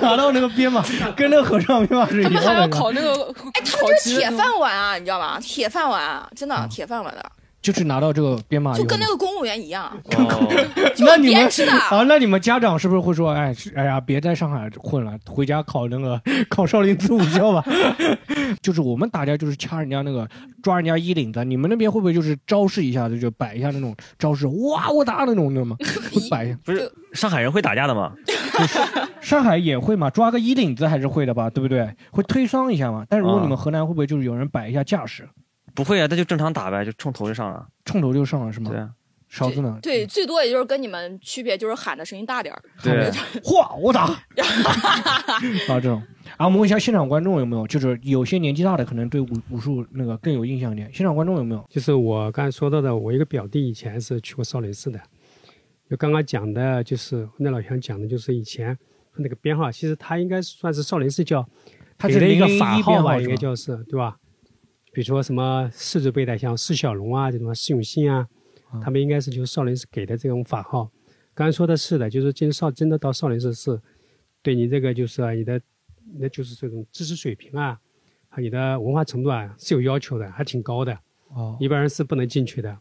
[0.00, 0.82] 拿到那个编码，
[1.14, 2.40] 跟那个和尚编码是一样的。
[2.40, 3.12] 他们还要考那个，
[3.52, 5.38] 哎，他们这是铁饭碗啊，你知道吧？
[5.42, 5.65] 铁。
[5.66, 9.90] 铁饭碗，真的铁饭碗的，就是拿到这个编码，就跟那个公务员一样。
[10.98, 11.44] 那你们
[11.90, 17.64] 啊，那你们家长是不是会说，哎，哎呀，别在上海混了，回家考那个 考少林寺武校吧？
[18.62, 20.28] 就是我们打架就是掐人家那个
[20.62, 24.46] 抓人家衣领子，你们那边会不会就是招式一下子就摆一下那种招式？
[24.46, 25.76] 哇，我打那种的吗？
[26.12, 26.58] 会摆一下？
[26.64, 28.12] 不是上海人会打架的吗？
[29.20, 31.92] 上海也会嘛，抓个衣领子还是会的吧，对不对？
[32.12, 33.04] 会推搡一下嘛。
[33.08, 35.28] 但是如果你们河南会不会就是有人摆一下架势？
[35.76, 38.70] 不会啊，那就正常打呗，就冲头就上了，冲头就上了是吗？
[38.70, 38.90] 对啊。
[39.28, 39.76] 勺子呢？
[39.82, 42.62] 对，最多也就是跟你们区别就是喊的声音大点儿。
[42.80, 43.10] 对，
[43.42, 44.20] 嚯，我打 啊
[45.68, 46.00] 这种。
[46.36, 50.88] 啊，我们问一下现场观众有没有，就是有些年纪大的可能对武武术那个更有印象一点。
[50.94, 51.66] 现场观众有没有？
[51.68, 55.00] 就是我刚才说到的，我一个表弟以前是去过少林寺的。
[55.90, 58.78] 就刚刚讲的，就是那老乡讲的，就是以前
[59.16, 61.44] 那个编号，其实他应该算是少林寺叫，
[61.98, 64.16] 他是一个法号吧，应该叫是，对吧？
[64.96, 68.26] 比如说什么四字辈的，像释小龙啊，这种释永信啊。
[68.82, 70.90] 他们应该是就是少林寺给的这种法号，
[71.34, 73.78] 刚才说的是的，就是进少真的到少林寺是，
[74.40, 75.60] 对你这个就是你的，
[76.18, 77.78] 那就是这种知识水平啊，
[78.30, 80.98] 和你的文化程度啊是有要求的，还挺高的。
[81.28, 82.74] 哦，一般人是不能进去的。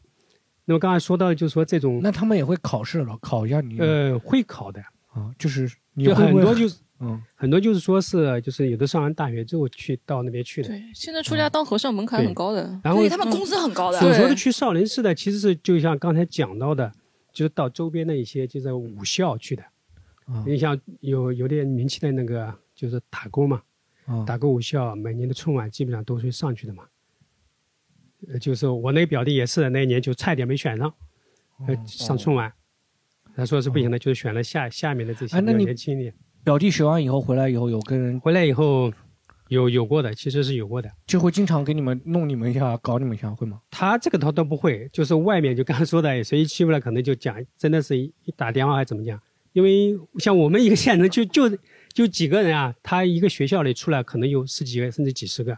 [0.63, 3.77] 那么刚才说到就是说这种，那他们也会考试了，考一下你。
[3.77, 6.77] 呃，会考的啊，就是有很多就是。
[6.99, 10.69] 嗯，很多就是说是，就是有的上完大学之后去到那边去的。
[10.69, 13.99] 对，现在出家当和尚门槛很高的，然后他们工资很高的。
[13.99, 16.89] 所说的去少林寺的，其实是就像刚才讲到的，
[17.33, 19.63] 就是到周边的一些就是武校去的。
[20.45, 23.61] 你像有有点名气的那个，就是打工嘛，
[24.25, 26.85] 打工武校，每年的春晚基本上都是上去的嘛。
[28.29, 30.91] 呃，就是我那个表弟也是，那一年就差一点没选上，
[31.67, 32.51] 呃，上春晚，
[33.35, 36.15] 他说是不行的，就是选了下下面的这些比较年轻一点。
[36.45, 38.93] 表弟学完以后回来以后有跟人回来以后
[39.47, 43.59] 有有过的，其实是有过的，就会经常给你们弄你们一下，搞你们一下，会吗？
[43.71, 49.19] 他这个他都不会，就是外面就刚才说的，谁一欺负了，可能就讲，真的是一一打电话还怎么讲？
[49.53, 51.49] 因为像我们一个县城就就
[51.91, 55.57] 就几个人啊，他一个学校里出来可能有十几个甚至几十个，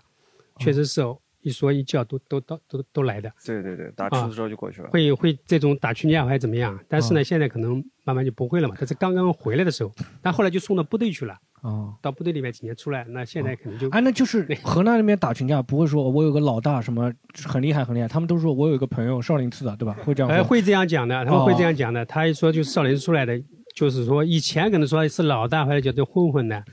[0.60, 1.02] 确实是
[1.48, 3.32] 一说一叫都都都都都来的。
[3.46, 4.90] 对对对，打出之后就过去了。
[4.90, 6.78] 会会这种打群架还是怎么样？
[6.88, 7.84] 但是呢，现在可能。
[8.08, 8.76] 慢慢就不会了嘛。
[8.80, 11.38] 他是刚刚回来的时候，但后来就送到部队去了。
[11.62, 13.90] 哦，到部队里面几年出来，那现在肯定就……
[13.90, 17.12] 哎，那就是河南那边打群架不会说，我有个老大什么
[17.46, 19.94] 很厉害很厉害，他们都说我有一个朋友少林寺的，对吧？
[20.06, 20.32] 会这样？
[20.32, 22.06] 哎，会这样讲的，他们会这样讲的。
[22.06, 23.38] 他一说就是少林寺出来的，
[23.76, 26.64] 就是说以前可能说是老大或者叫做混混的，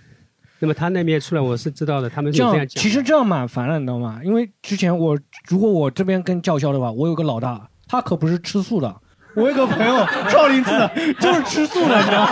[0.61, 2.67] 那么他那边出来我是知道的，他们是这样讲。
[2.69, 4.21] 其实这样蛮烦的，你知道吗？
[4.25, 9.01] 因为之前我如果我这边跟叫嚣的话，我有个老大，他可不是吃素的。
[9.37, 9.97] 我有个朋友，
[10.31, 10.88] 少林寺的，
[11.19, 12.31] 就是吃素的，你知道吗？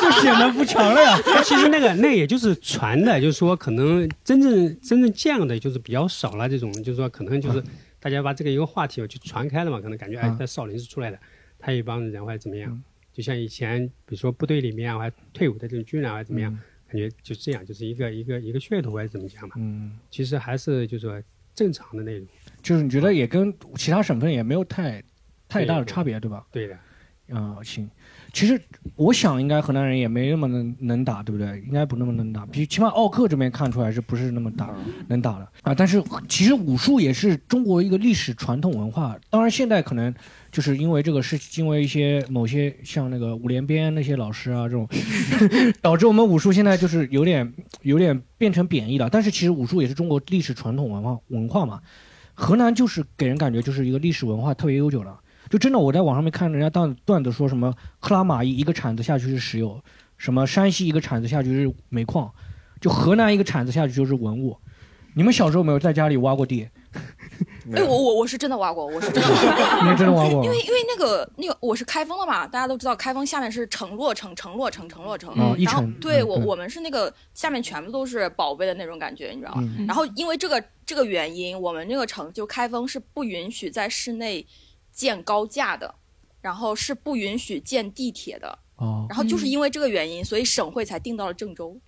[0.00, 1.14] 就显得不强了呀。
[1.44, 6.48] 其实那个那也就是传的，就是说可能真正真正这样的就是比较少了。
[6.48, 7.62] 这种就是说可能就是
[8.00, 11.18] 大家把这个一个话题就传开了嘛，可能感觉哎，在少林寺出来的，
[11.58, 19.54] 他一帮人或者怎么样，就像以前比如说部队里面啊，还退伍的这种军人或者怎么样，感觉就这样，就是一个一个一个噱头还是怎么讲嘛。
[19.58, 21.22] 嗯，其实还是就是说
[21.54, 22.26] 正常的内容，
[22.62, 25.02] 就是你觉得也跟其他省份也没有太。
[25.48, 26.44] 太大的差别，对吧？
[26.50, 26.76] 对的，
[27.32, 27.88] 啊，行。
[28.32, 28.60] 其实
[28.96, 31.62] 我想，应该河南人也没那么能能打，对不对？
[31.64, 34.74] 应该不那么能打，比起码奥克这边看出来是不是那么打
[35.06, 35.72] 能打的啊？
[35.72, 39.16] 但是其实武术也是中国一个历史传统文化。
[39.30, 40.12] 当然现在可能
[40.56, 44.88] 就是因为这个是因为一些某些像那个五连鞭那些老师啊这种，
[45.82, 49.10] 导致我们武术现在就是有点有点变成贬义了。
[49.10, 51.82] 但是其实武术也是中国历史传统文化文化嘛。
[52.32, 55.20] 河南就是给人感觉就是一个历史文化特别悠久了。
[55.50, 59.78] 就真的，我在网上面看人家段段子说什么克拉玛依一个铲子下去是石油，
[60.16, 62.32] 什么山西一个铲子下去是煤矿，
[62.80, 64.56] 就河南一个铲子下去就是文物。
[65.12, 66.66] 你们小时候没有在家里挖过地？
[67.74, 69.28] 哎，我我我是真的挖过，我是真的。
[69.90, 70.44] 你真的挖过？
[70.44, 75.34] 因为因为那个那个我是开封的嘛，大家都知道开封下面是城洛城，城洛城，城洛城。
[75.58, 79.62] 然后对我我们是那个下面全部都是宝贝的那种感觉，你知道吗？
[79.86, 84.46] 然后因为这个这个原因，我们那个城就开封是不允许在室内。
[84.96, 85.94] 建高架的，
[86.40, 88.58] 然后是不允许建地铁的。
[88.76, 91.78] 哦，然后就是因为这个原因，所以省会才定到了郑州。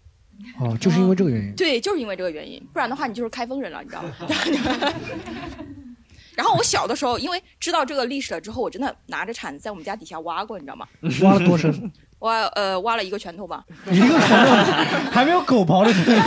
[0.60, 1.54] 哦，就是因为这个原因。
[1.54, 4.10] 对，就是因为这个原因，不然的话你就是开封人了，你知道吗？
[6.34, 10.86] 然后我小的时候，因为知道这个历史了之后，我真的拿着铲子在我们家底下挖过，你知道吗？
[11.22, 11.90] 挖了多深？
[12.20, 13.64] 挖呃挖了一个拳头吧。
[13.90, 16.20] 一个拳头，还没有狗刨的深。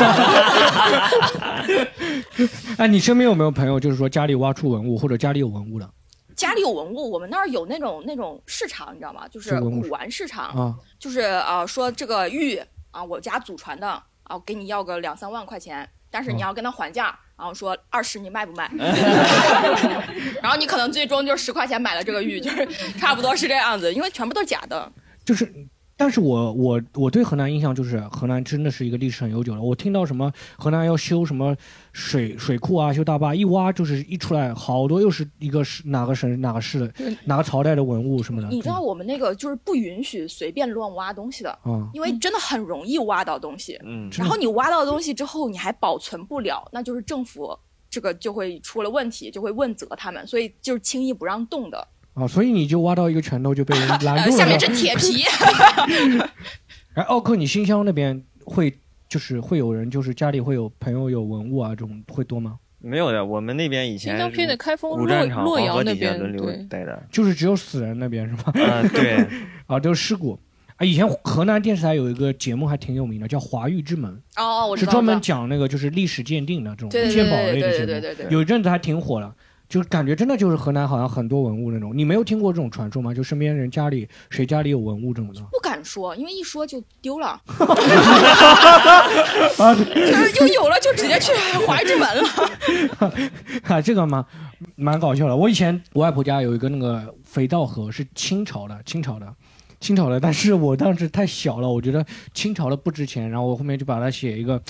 [2.78, 5.89] 哎，你身边有没有朋友，就是说家里挖出文物，或者家里有文物的？
[6.34, 9.28] 家里有文物，我们那儿有那种那种市场，你知道吗？
[9.30, 12.60] 就是古玩市场，就是啊，说这个玉
[12.91, 18.69] 啊，我家祖传的啊，给你要个两三万块钱，但是你要跟他还价，然后说二十你卖不卖？
[20.41, 22.67] 然后你可能最终就十块钱买了这个玉，就是
[22.99, 24.91] 差不多是这样子，因为全部都是假的。
[25.25, 25.51] 就是。
[26.01, 29.61] 但是我我我对河南印象就是河南真的是一个历史很悠久的。
[29.61, 31.55] 我听到什么河南要修什么
[31.93, 36.91] 水水库啊，修大坝，一挖就是一出来好多又是一个是哪个省哪个市的
[37.25, 38.47] 哪个朝代的文物什么的。
[38.47, 47.55] 你知道我们那个就是不允许随便乱挖东西的，嗯，因为真的很容易挖到东西，嗯，然后你挖到东西之后你还保存不了，那就是政府
[47.91, 51.87] 这个就会出了问题，就会问责他们，所以就是轻易不让动的。
[52.13, 54.38] 哦，所以你就挖到一个拳头就被人 拦住了。
[54.38, 55.24] 下面是铁皮。
[56.95, 58.74] 哎，奥克，你新乡那边会
[59.08, 62.58] 就是会有人就是家里会有朋友有文物啊，这种会多吗？
[62.80, 68.43] 没有的，我们那边以前新疆偏的开封洛洛阳那边轮流带的，就是只有死人那边是吗？
[68.56, 69.26] 啊，对，
[69.67, 70.38] 啊，都是尸骨。
[70.78, 74.12] 啊，以前河南电视台有一个节目还挺有名的，叫《华域之门》。
[74.43, 79.34] 哦，我是专门讲那个就是历史鉴定的这种鉴宝类的节目，有一阵子还挺火的。
[79.71, 83.13] 就感觉真的就是河南好像很多文物那种，你没有听过这种传说吗？
[83.13, 85.39] 就身边人家里谁家里有文物这种的？
[85.49, 87.41] 不敢说，因为一说就丢了。
[89.88, 91.31] 就是就有了，就直接去
[91.65, 92.23] 怀志门了。
[93.63, 94.25] 啊，这个嘛
[94.75, 95.36] 蛮搞笑的。
[95.36, 99.34] 我以前我外婆家有一个那个肥皂盒，是清朝的，清朝的，
[99.79, 100.19] 清朝的。
[100.19, 104.62] 但是我当时太小了，我觉得清朝的不值钱，然后我后面就把它写一个。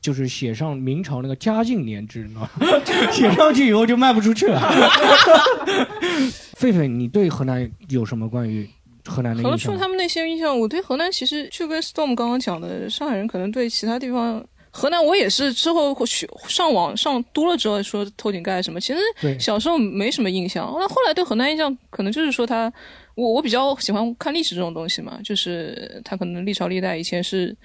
[0.00, 2.50] 就是写上明朝那个嘉靖年制，你知道吗？
[3.12, 4.60] 写上去以后就卖不出去了。
[6.58, 8.68] 狒狒，你对河南有什么关于
[9.04, 9.76] 河南的印象？
[9.76, 20.64] 他们那些印象，我对河南其实就跟 Storm 刚刚讲的，上海人可能对其他地方，河南我也是之后学上网上多了之后说偷井盖什么，其实小时候没什么印象。
[20.78, 22.72] 那后来对河南印象，可能就是说他，
[23.14, 27.56] 我我比较喜欢看历史这种东西嘛，就是他可能历朝历代以前是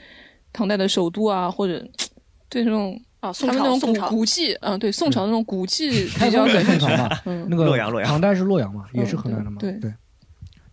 [0.51, 1.83] 唐代的首都啊，或者。
[2.53, 5.89] 对那种啊，宋朝那种古古迹，嗯，对宋朝那种古迹
[6.19, 6.85] 比较感兴趣。
[7.25, 9.57] 嗯，那个洛阳，洛阳，唐代是洛阳嘛，也是河南的嘛。
[9.59, 9.91] 对对。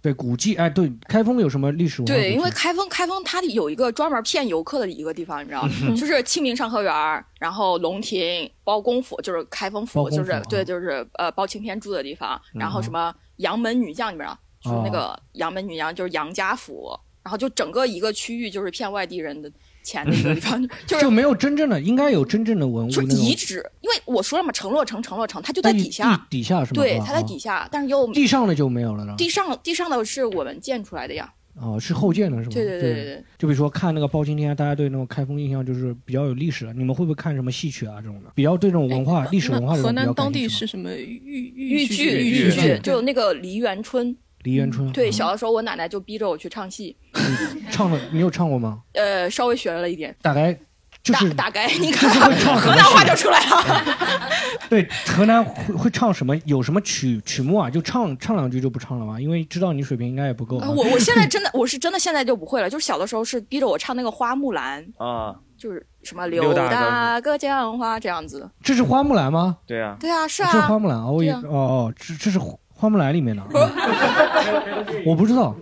[0.03, 2.03] 对，古迹，哎，对，开封有什么历史？
[2.05, 19.53] 对，因为开封，开封它有一个专门骗游客的一个地方，你知道， 就是清明上河园，然后龙亭、包公府，就是开封府，就是对，就是呃包青天住的地方，然后什么杨门女将，你知道，就是那个杨门女将，就是杨家府，然后就整个一个区域就是骗外地人的。
[19.83, 22.90] 钱的地方 就是就没有真正的，应该有真正的文物。
[22.90, 26.83] 就遗址，因为我说了嘛，城洛城，城洛城，它就在底下，底下是吗？
[26.83, 29.14] 对，它在底下，但是又地上的就没有了呢。
[29.16, 31.33] 地上地上的是我们建出来的呀。
[31.61, 32.51] 哦，是后建的是吗？
[32.53, 33.25] 对对对对对。
[33.37, 36.73] 就比如说看那个包青天，大家对那种开封印象就是比较有历史。
[36.75, 38.31] 你们会不会看什么戏曲啊这种的？
[38.35, 39.83] 比较对这种文化、历史文化的。
[39.83, 42.05] 河南当地是什么豫豫剧？
[42.21, 44.16] 豫剧就那个梨园春。
[44.42, 44.90] 梨园春。
[44.92, 46.96] 对，小的时候我奶奶就逼着我去唱戏。
[47.70, 48.83] 唱了，你有唱过吗？
[48.94, 50.14] 呃，稍微学了一点。
[50.22, 50.57] 大概
[51.03, 53.98] 就是大概，你看河南话就出来了。
[54.68, 56.37] 对，河南会会唱什么？
[56.44, 57.68] 有什么曲曲目啊？
[57.70, 59.20] 就唱唱两句就不唱了吗？
[59.20, 60.59] 因为知道你水平应该也不够。
[60.59, 62.68] 我我现在真的，我是真的现在就不会了。
[62.68, 68.48] 就是小的时候是逼着我唱那个花木兰啊，就是什么刘大哥讲花这样子。
[68.62, 69.59] 这是花木兰吗？
[69.66, 70.50] 对啊，对啊，是啊。
[70.53, 72.38] 这是花木兰啊，我也哦哦，这这是。
[72.81, 73.43] 花木兰里面的，
[75.05, 75.55] 我不知道。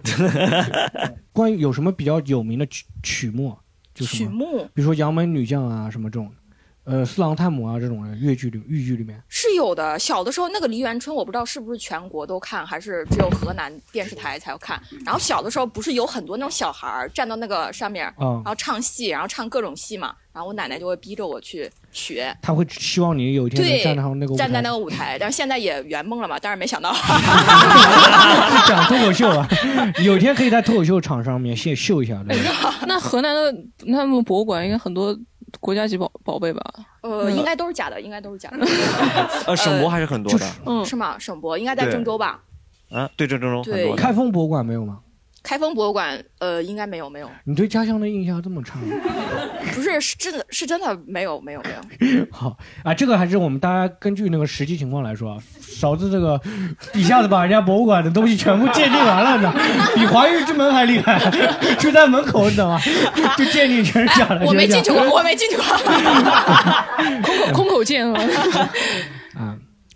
[1.32, 3.56] 关于有什么比较有名的曲曲目，
[3.92, 6.30] 就是曲目，比如说《杨门女将》啊，什么这种。
[6.84, 9.98] 呃，四郎探母啊，这种的粤剧里、豫剧里面是有的。
[9.98, 14.80] 小的时候，那个梨园春，我不知道是不是全国都看，还是只有河南电视台才要看。
[15.04, 20.14] 然后小的时候，不是有很多那种小孩儿站到那个上面，然后唱戏，然后唱各种戏嘛。
[20.38, 22.32] 然后我奶奶就会逼着我去学。
[22.40, 26.38] 他会希望你有一天能站上那个站在那个舞台，但是现在也圆梦了嘛。
[26.40, 26.94] 但是没想到
[28.68, 29.48] 讲脱口秀啊，
[30.04, 32.22] 有一天可以在脱口秀场上面先秀一下。
[32.86, 33.52] 那河南的
[33.86, 35.18] 那们博物馆应该很多。
[35.60, 36.62] 国家级宝宝贝吧，
[37.00, 38.58] 呃，应该都是假的，应该都是假的。
[39.48, 41.18] 呃，省博还是很多的，嗯，是吗？
[41.18, 42.42] 省博应该在郑州吧？
[42.90, 43.90] 啊，对，郑州对。
[43.96, 44.98] 开封博物馆没有吗？
[45.48, 47.30] 开封博物馆，呃，应该没有，没有。
[47.44, 48.78] 你对家乡的印象这么差？
[49.74, 52.26] 不是，是真的，是真的没有，没有，没有。
[52.30, 55.38] 好啊，这个还是我们大家根据那个实际情况来说啊。
[55.62, 56.38] 勺子这个
[56.92, 59.54] 一下子把人家博物馆的东西全部鉴定完了，你知道
[59.94, 61.18] 比华域之门还厉害，
[61.78, 62.78] 就在门口，你知道吗？
[63.38, 64.44] 就鉴定全是假的。
[64.44, 65.64] 我没进去过，我没进去过。
[67.22, 68.20] 空口空口见了。
[68.20, 68.70] 啊。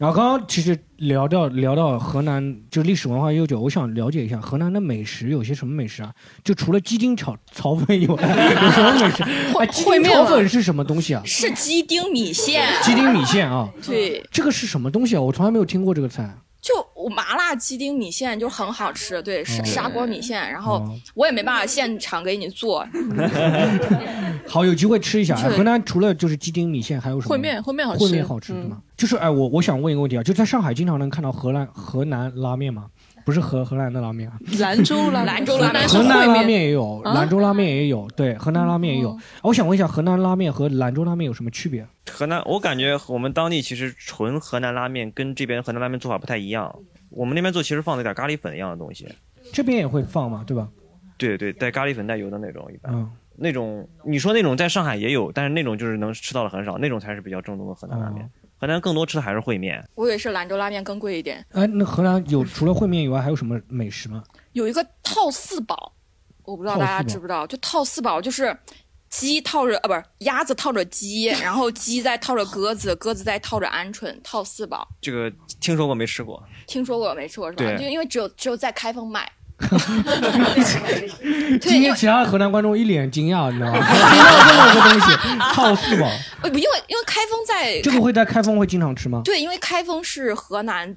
[0.03, 6.12] 然后刚刚其实聊到聊到河南就历史文化悠久，我想了解一下河南的美食有些什么美食啊？
[6.43, 9.23] 就除了鸡丁炒炒粉以外， 有什么美食？
[9.61, 11.23] 哎，鸡丁炒粉是什么东西啊？
[11.25, 12.67] 是鸡丁米线。
[12.83, 13.73] 鸡丁米线啊？
[13.87, 14.21] 对。
[14.33, 15.21] 这个是什么东西啊？
[15.21, 16.37] 我从来没有听过这个菜。
[16.63, 16.73] 就
[17.10, 20.40] 麻辣鸡丁米线就很好吃，对，砂砂锅米线。
[20.48, 20.81] 然后
[21.13, 22.87] 我也没办法现场给你做。
[24.46, 25.35] 好，有机会吃一下。
[25.35, 27.37] 河南除了就是鸡丁米线，还有什么？
[27.37, 28.04] 烩面，烩面好吃。
[28.04, 28.81] 烩面好吃，对吗？
[28.96, 32.87] 就是哎，我我想问一个问题啊，就在上海经常能看到河南河南拉面吗？
[33.25, 39.16] 不是河河南的拉面啊，兰州拉兰州拉面，河南拉面也有，兰州拉面也有，对，河南拉面也有。
[39.42, 41.87] 我想问一下，河南拉面和兰州拉面有什么区别？
[42.10, 46.75] 河南，我感觉我们当地其实纯河南拉面跟这边河南拉面做法不太一样。
[47.10, 49.06] 我们那边做其实放了点咖喱粉一样的东西，
[49.52, 50.68] 这边也会放嘛，对吧？
[51.18, 53.08] 对对，带咖喱粉带油的那种一般。
[53.37, 58.31] 那种你说那种在上海也有，但是那种就是能吃到的很少，那种才是比较正宗的河南拉面。
[58.63, 59.85] 河南更多吃的还是烩面。
[59.96, 61.44] 我以为是兰州拉面更贵一点。
[61.50, 64.23] 哎，那河南有除了烩面以外还有什么美食吗？
[64.52, 65.92] 有一个套四宝，
[66.44, 68.56] 我不知道大家知不知道，就套四宝就是
[69.10, 74.87] 鸡套着啊，不是鸭子套着鸡，然后鸡再套着鸽子，鸽子再套着鹌鹑，套四宝。
[75.00, 75.29] 这个
[75.60, 76.40] 听说过没吃过？
[76.69, 77.77] 听说过没吃过是吧？
[77.77, 79.29] 就因为只有只有在开封卖。
[81.60, 83.79] 今天其他河南观众一脸惊讶，你知道吗？
[83.83, 86.06] 听到这么个东西，好四宝。
[86.42, 89.23] 呃，不，因为因为开封在这个会在开封会经常吃吗？
[89.25, 90.96] 对，因为开封是河南。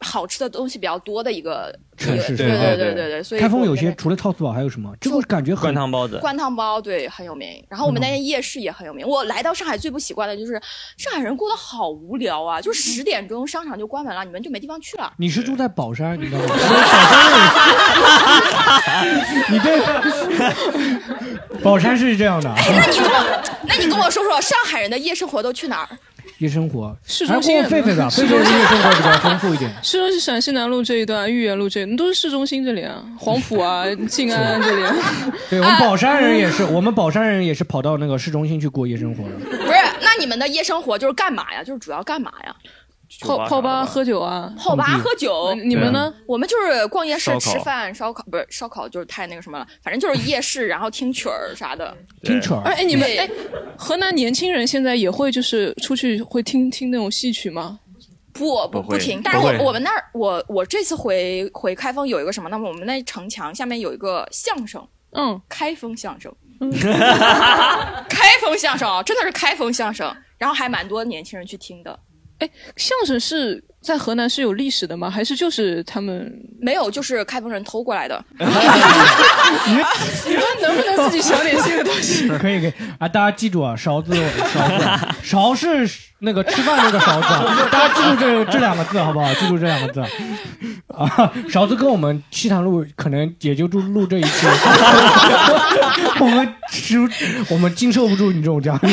[0.00, 4.94] 好吃的东西比较多的一个城市，对对对对对，所以开封有些除了套四宝还有什么？
[5.00, 7.62] 这个感觉灌汤包子，灌汤包对很有名。
[7.68, 9.06] 然后我们那些夜市也很有名。
[9.06, 10.52] 我来到上海最不习惯的就是
[10.96, 12.60] 上海人过得好无聊啊！
[12.60, 15.12] 就十点钟商场就关门了，你们就没地方去了。
[15.18, 16.54] 你是住在宝山，你知道吗？
[19.50, 19.78] 你这，
[21.62, 22.50] 宝山是这样的。
[22.50, 25.88] 哎，那你跟我，那你跟我说说上海人的夜生活都去哪儿？
[26.38, 29.70] 夜生活，市中心，狒狒的， 狒狒的夜生活比较丰富一点。
[29.82, 34.82] 市中心陕西南路这一段，豫园路这，都是市中心这里啊，黄埔啊， 静安这里。
[35.50, 39.30] 对我们宝山人也是，我们宝山人也是跑到那个市中心去过夜生活的。
[39.56, 41.62] 不是，那你们的夜生活就是干嘛呀？
[41.64, 42.54] 就是主要干嘛呀？
[43.20, 45.54] 泡泡吧喝酒啊，泡吧喝酒。
[45.54, 46.12] 你们呢？
[46.26, 49.66] 我们就是逛夜市吃饭，烧烤不是烧烤，就是太那个什么了。
[49.82, 51.96] 反正就是夜市，然后听曲儿啥的。
[52.22, 52.60] 听曲儿。
[52.64, 53.28] 哎，你们哎，
[53.76, 57.80] 河南年轻人现在也会就是出去会听听那种戏曲吗？
[58.32, 59.20] 不不不听。
[59.24, 62.48] 但是我我们那儿我我这次回回开封有一个什么？
[62.48, 66.32] 那么我们那城墙下面有一个相声，嗯，开封相声。
[68.08, 71.98] 开封相声啊，真的是开封相声，然后还蛮多年轻人去听的。
[72.38, 75.10] 哎，相声是在河南是有历史的吗？
[75.10, 78.24] 还是就是他们没有，就是开封人偷过来的？
[78.38, 78.44] 你
[79.74, 79.84] 们
[80.62, 82.28] 能不能自己想点新的东西？
[82.38, 83.08] 可以可以啊！
[83.08, 84.14] 大家记住啊，勺子
[84.52, 85.88] 勺子勺是
[86.20, 87.26] 那个吃饭那个勺子，
[87.70, 89.32] 大家记住这这两个字好不好？
[89.34, 90.00] 记住这两个字
[90.94, 91.32] 啊！
[91.48, 94.46] 勺子跟我们西塘路可能也就录录这一期，
[96.20, 96.98] 我们吃
[97.48, 98.90] 我们经受不住你这种嘉宾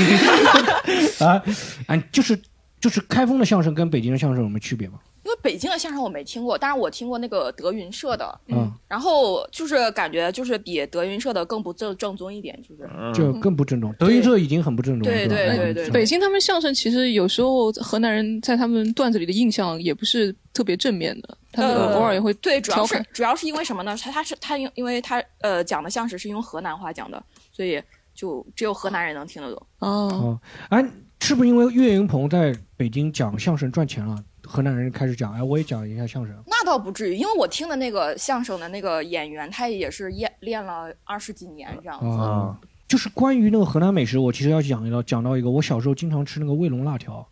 [1.19, 1.41] 啊！
[1.87, 2.39] 啊，就是。
[2.85, 4.99] 就是开封的相声跟北京的相声有什么区别吗？
[5.23, 13.91] 因为北京的相声我没听过，但是我听过那个德云社的，嗯，然后就是感觉就是比德云社的更不正正宗一点，就是就更不正宗。
[13.97, 15.89] 德云社已经很不正宗了，对对对对。
[15.89, 23.97] 北京他们相声其实有时候河南人在他们段子里的印象也不是特别正面的，他们偶尔也会对，主要是主要是因为什么呢？
[23.99, 27.81] 他他是他因因为他呃讲的相声是用河南话讲的，所以
[28.13, 29.65] 就只有河南人能听得懂。
[29.79, 30.87] 哦，哎。
[31.25, 35.33] 是不是因为岳云鹏在北京讲相声赚钱了，河南人开始讲？
[35.33, 36.35] 哎，我也讲一下相声。
[36.45, 42.05] 那倒不至于，因为我听的那个相声的那个演员，他也是练练了二十几年这样子。
[42.05, 42.55] 啊，
[42.87, 47.27] 就是关于那个河南美食，我其实要讲一道，讲到一个，我小时候经常吃那个卫龙辣条。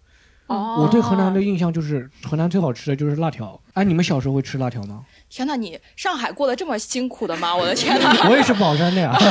[0.47, 0.77] 哦。
[0.81, 3.59] 我对河南的印象就是河南最好吃的就是辣条。
[3.73, 5.01] 哎，你们小时候会吃辣条吗？
[5.29, 7.55] 天哪，你上海过得这么辛苦的吗？
[7.55, 8.15] 我的天哪！
[8.29, 9.11] 我也是宝山的呀。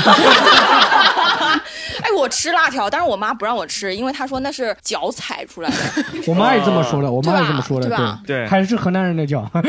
[2.03, 5.77] 哎，我吃辣条，但是我妈不让我吃，因为她说那是脚踩出来的。
[6.27, 8.21] 我妈也这么说的，我妈也这么说的，对吧？
[8.27, 9.49] 对，还是河南人的脚。
[9.53, 9.63] 哎，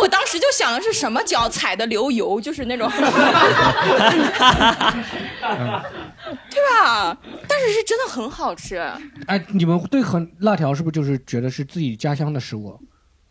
[0.00, 2.90] 我当时就想的是什么脚踩的流油，就是那种，
[6.48, 7.16] 对吧？
[7.60, 8.76] 但是是真的很好吃。
[9.26, 12.78] 哎，你们对很辣条是不是就是觉得是自己家乡的食物？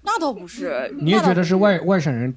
[0.04, 2.36] 那倒不是，你也觉得是外外省人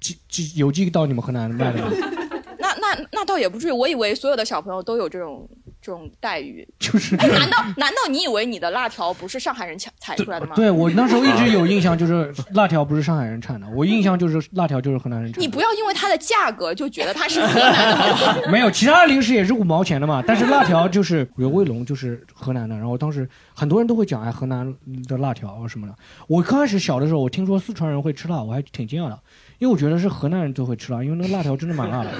[0.00, 1.90] 寄寄邮寄到你们河南卖的吗？
[2.58, 5.48] 那那那倒也不至于，我以为所有的小朋友都有这种
[5.84, 6.66] 这种待遇。
[6.78, 10.54] 就是，哎，难道难道你以为你的辣条不是上海人踩踩出来的吗？
[10.56, 15.40] 对，我那时候一直有印象，就是辣条不是上海人产的，我印象就是辣条就是河南人产的。
[15.40, 18.48] 你不要因为它的价格就觉得它是河南的。
[18.50, 24.74] 没有，其他的零食也是五毛钱的嘛，但是辣条就是有卫龙就是河南的，然后当时很多人都会讲哎河南
[25.06, 25.94] 的辣条什么的。
[26.26, 29.18] 我刚开始小的时候，我听说四川人会吃辣，我还挺惊讶的。
[29.60, 32.10] 因为我觉得是河南人都会吃辣，因为那个辣条真的蛮辣的。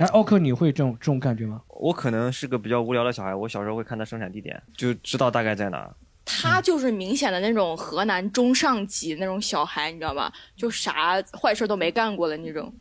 [0.00, 1.60] 哎，奥克，你会这种这种感觉吗？
[1.68, 5.88] 我可能是个比较无聊的小孩，我小时候会看他生产地点，就知道大概在哪。
[6.24, 10.32] 他就是明显的那种河南中上级那种小孩，你知道吧？
[10.56, 12.72] 就啥坏事都没干过的那种。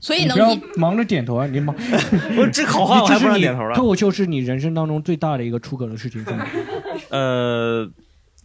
[0.00, 1.46] 所以能不要忙着点头啊！
[1.46, 1.76] 你忙，
[2.38, 3.74] 我这好话我还不让点头了。
[3.74, 6.46] 脱口秀是你人生当中最大的一个出格的事情，是吗？
[7.10, 7.90] 呃，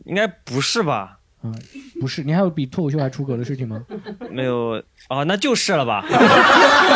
[0.04, 1.20] 应该不是吧？
[1.44, 1.54] 嗯，
[2.00, 3.84] 不是，你还有比脱口秀还出格的事情吗？
[4.32, 6.06] 没有啊，那就是了吧？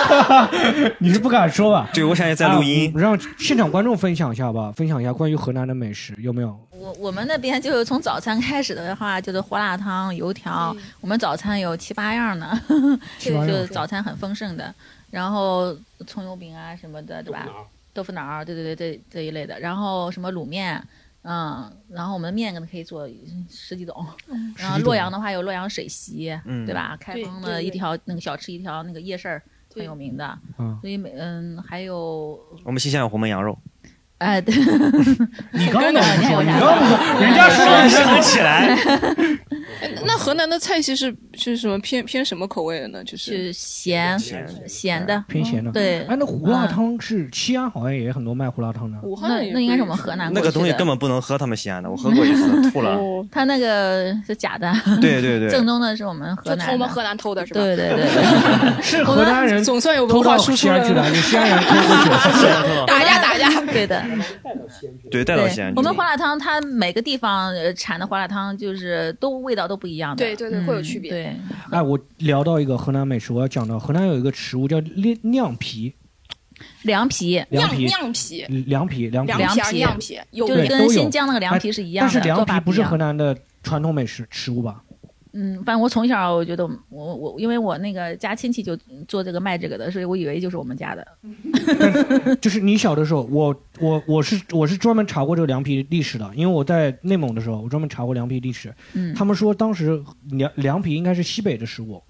[1.00, 1.90] 你是不敢说吧？
[1.94, 6.58] 对，我现在在录音，让现场观众分享一下吧，分享一下关于河南的美食，有没有？
[6.72, 12.60] 我我们那边就是从早餐开始的话，就是胡辣汤、油条，我们早餐有七八样呢，
[13.20, 14.74] 就是早餐很丰盛的，
[15.12, 15.76] 然后
[16.06, 17.46] 葱油饼啊什么的，对吧？
[17.94, 19.60] 豆腐脑儿，对对对，这这一类的。
[19.60, 20.82] 然后什么卤面，
[21.30, 23.06] 嗯，然后我们面可能可以做
[23.50, 23.94] 十几种。
[24.56, 26.28] 然后洛阳的话有洛阳水席，
[26.66, 26.96] 对吧？
[26.98, 29.42] 开封的一条那个小吃一条那个夜市
[29.76, 30.40] 很有名的。
[30.58, 33.58] 嗯，所以每嗯还有我们西乡有红焖羊肉。
[34.20, 34.56] 哎，对，
[35.52, 38.76] 你刚刚你说，你刚刚说，人家说想不起来。
[40.06, 43.04] 那河南的菜系是是什么偏偏什么口味的呢？
[43.04, 45.72] 就是咸咸的，偏咸的。
[45.72, 48.98] 对，哎，那胡辣汤是西安好像也很多卖胡辣汤的。
[49.04, 52.98] 武汉那那应该是我们河南那个东西根本不能喝，他们西安的，我喝过一次 吐了。
[53.32, 54.74] 他那个是假的。
[55.00, 55.48] 对对对。
[55.52, 57.62] 正宗的是我们河南，从我们河南偷的是吧？
[57.62, 58.82] 对对对。
[58.82, 62.10] 是河南人总算有偷到西安去了，你西安人偷过去，
[62.88, 63.48] 打架打架。
[63.72, 64.07] 对的。
[65.12, 65.74] 对，带到西安。
[65.76, 70.24] 我们胡辣汤，它每个地方产的胡辣汤就是都味道都不一样的。
[70.24, 71.10] 对对对，会有区别。
[71.12, 71.36] 对。
[71.72, 75.94] 哎，我聊到一个河南美食，我要讲到河南有一个食物叫凉凉皮。
[76.84, 77.44] 凉皮。
[77.50, 77.86] 凉皮。
[77.88, 78.46] 凉皮。
[78.66, 79.10] 凉皮。
[79.10, 79.78] 凉皮。
[79.78, 80.20] 凉皮。
[80.32, 82.12] 就是跟新疆那个凉皮是一样的。
[82.12, 84.82] 但是凉皮不是河南的传统美食食物吧？
[85.34, 88.76] 嗯，反正我从小我觉得我我因为我那个家亲戚就
[89.08, 91.08] 做这个卖这个的，所以我以为就是我们家的。
[92.42, 98.74] 就是你小的时候，我我我是我是专门查过这个凉皮历史的，因为我在内蒙的时候，我专门查过凉皮历史。
[98.94, 99.14] 嗯。
[99.14, 102.02] 他们说当时凉凉皮应该是西北的食物，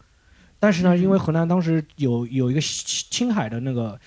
[0.60, 4.00] 但是呢，因为河南当时有有一个青海的那个，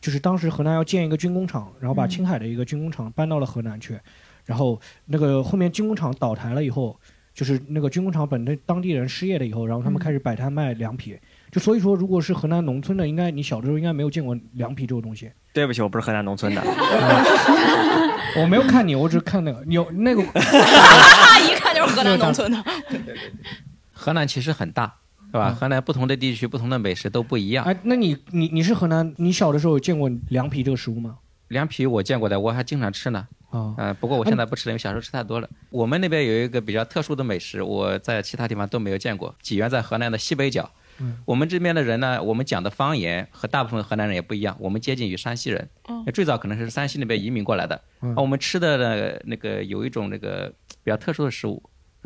[0.00, 3.98] 就是当时河南要建一个军工厂，然后把青海的一个军工厂搬到了河南去，
[4.44, 6.98] 然后那个后面军工厂倒台了以后。
[7.38, 11.16] 就是那个军工厂本地当地人失业了以后，然后他们开始摆摊卖凉皮。
[11.52, 15.30] 就所以说，如果是河南农村的，应该你小的时候应该没有见过凉皮这个东西。
[15.52, 16.60] 对不起，我不是河南农村的。
[18.40, 20.20] 我没有看你，我只看那个有那个。
[21.48, 22.64] 一看就是河南农村的。
[23.92, 24.92] 河南其实很大，
[25.26, 25.50] 是吧？
[25.52, 27.64] 河南不同的地区、不同的美食都不一样。
[27.64, 29.14] 哎，那你你你是河南？
[29.18, 31.18] 你小的时候有见过凉皮这个食物吗？
[31.46, 33.28] 凉皮我见过的，我还经常吃呢。
[33.50, 35.48] 啊，嗯，不过我现在不吃了，因为小时候吃太多了。
[35.70, 40.70] 我们那边有一个比较特殊的美食，我在其他地方都没有见过，起源在河南的西北角。
[41.00, 45.68] 嗯，我们这边的人呢，我们讲的方言和大部分河南人也不一样，我们接近于山西人。
[45.88, 47.80] 嗯，最早可能是山西那边移民过来的。
[48.02, 51.62] 嗯，我们吃的那那个有一种那个比较特殊的食物，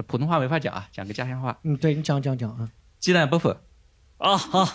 [0.07, 1.59] 普通话没法讲啊，讲个家乡话。
[1.65, 2.69] 嗯，对你讲讲讲啊，
[2.99, 3.57] 鸡蛋不腐。
[4.19, 4.69] 啊好，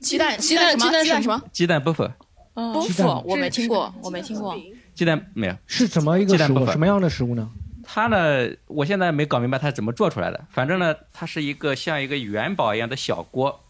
[0.00, 1.40] 鸡蛋鸡蛋鸡蛋什么？
[1.52, 2.10] 鸡蛋不腐。
[2.52, 4.56] 不腐，我没听过，我没听过。
[4.96, 6.66] 鸡蛋没有，是怎么一个食物？
[6.66, 7.48] 什么样的食物呢？
[7.84, 10.44] 它呢，我现在没搞明白它怎么做出来的。
[10.50, 13.60] 反正呢，它是一个像一个元宝一样的小锅，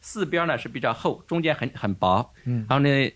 [0.00, 2.30] 四边呢是比较厚，中间很很薄。
[2.44, 2.64] 嗯。
[2.68, 3.10] 然后呢，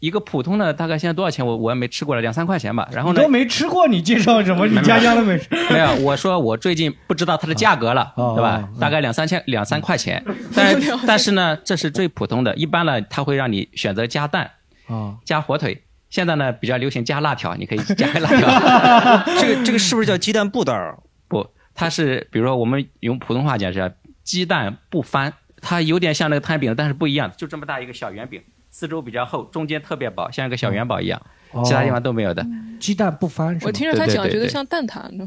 [0.00, 1.46] 一个普通的大概现在多少钱？
[1.46, 2.88] 我我也没吃过了，两三块钱吧。
[2.90, 3.22] 然后呢？
[3.22, 4.66] 都没吃过，你介绍什么？
[4.66, 5.46] 你家乡的美食？
[5.70, 8.68] 没有，我说我最近不知道它的价格了，对吧？
[8.80, 10.24] 大概两三千，两三块钱。
[10.54, 10.74] 但
[11.06, 12.56] 但是呢，这是最普通的。
[12.56, 14.50] 一般呢，它会让你选择加蛋，
[14.88, 15.84] 啊，加火腿。
[16.08, 19.36] 现在呢比较流行加辣条，你可以加个辣条。
[19.40, 20.96] 这个这个是不是叫鸡蛋布袋？
[21.28, 23.92] 不，它是比如说我们用普通话讲是
[24.22, 28.40] 鸡蛋不翻，它有点像那个摊饼，但是不一样，就这么大一个小圆饼，
[28.70, 31.20] 四周比较厚，中间特别薄，像一个小元宝一样，
[31.64, 32.46] 其他地方都没有的。
[32.78, 35.26] 鸡蛋不翻，我听着他讲觉得像蛋挞呢，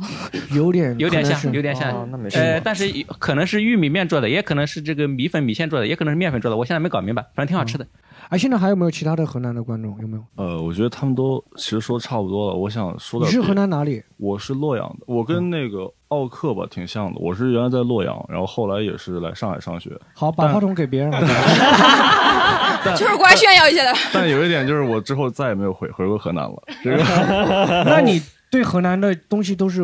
[0.52, 2.08] 有点 有点像，有点像。
[2.34, 2.86] 呃，但是
[3.18, 7.86] 可能是玉米面做的，也可能是这个米粉米线做的，也可能是面粉做的，我现在没搞明白，反正挺好吃的。
[8.30, 10.00] 哎，现在还有没有其他的河南的观众？
[10.02, 10.24] 有没有？
[10.36, 12.56] 呃，我觉得他们都其实说差不多了。
[12.56, 14.04] 我想说的，你是河南哪里？
[14.18, 15.06] 我是洛阳的。
[15.08, 17.20] 我跟那个奥克吧挺像的。
[17.20, 20.00] 我是原来在洛阳，然后后来也是来上海上学。
[20.14, 21.12] 好，把话筒给别人。
[22.96, 23.98] 就是过来炫耀一下的。
[24.14, 26.64] 但有一点就是，我之后再也没有回回过河南了。
[26.84, 27.04] 这个，
[27.90, 28.22] 那你
[28.52, 29.78] 对河南的东西都是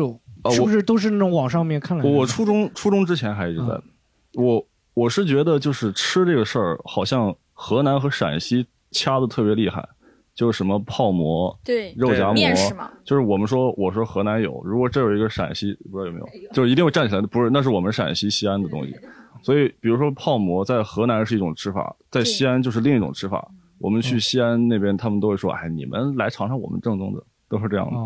[0.52, 2.04] 是不是都是那种网上面看来？
[2.04, 3.76] 我初中初中之前还一直在。
[4.34, 7.34] 我我是觉得就是吃这个事儿，好像。
[7.58, 9.82] 河南和陕西掐的特别厉害，
[10.34, 11.94] 就是什么泡馍、对。
[11.96, 12.36] 肉夹馍，
[13.02, 18.94] 就是我们说，我说河南有，如果这有一个陕西，不知道有没有，就是一定会站起来的，不是，那是我们陕西西安的东西。
[19.42, 23.50] 所以，比如说泡馍在河南是一种吃法，在西安就是另一种吃法。
[23.78, 27.96] 我们去西安那边，他们都会说，哎，你们来尝尝我们正宗的，都是这样的。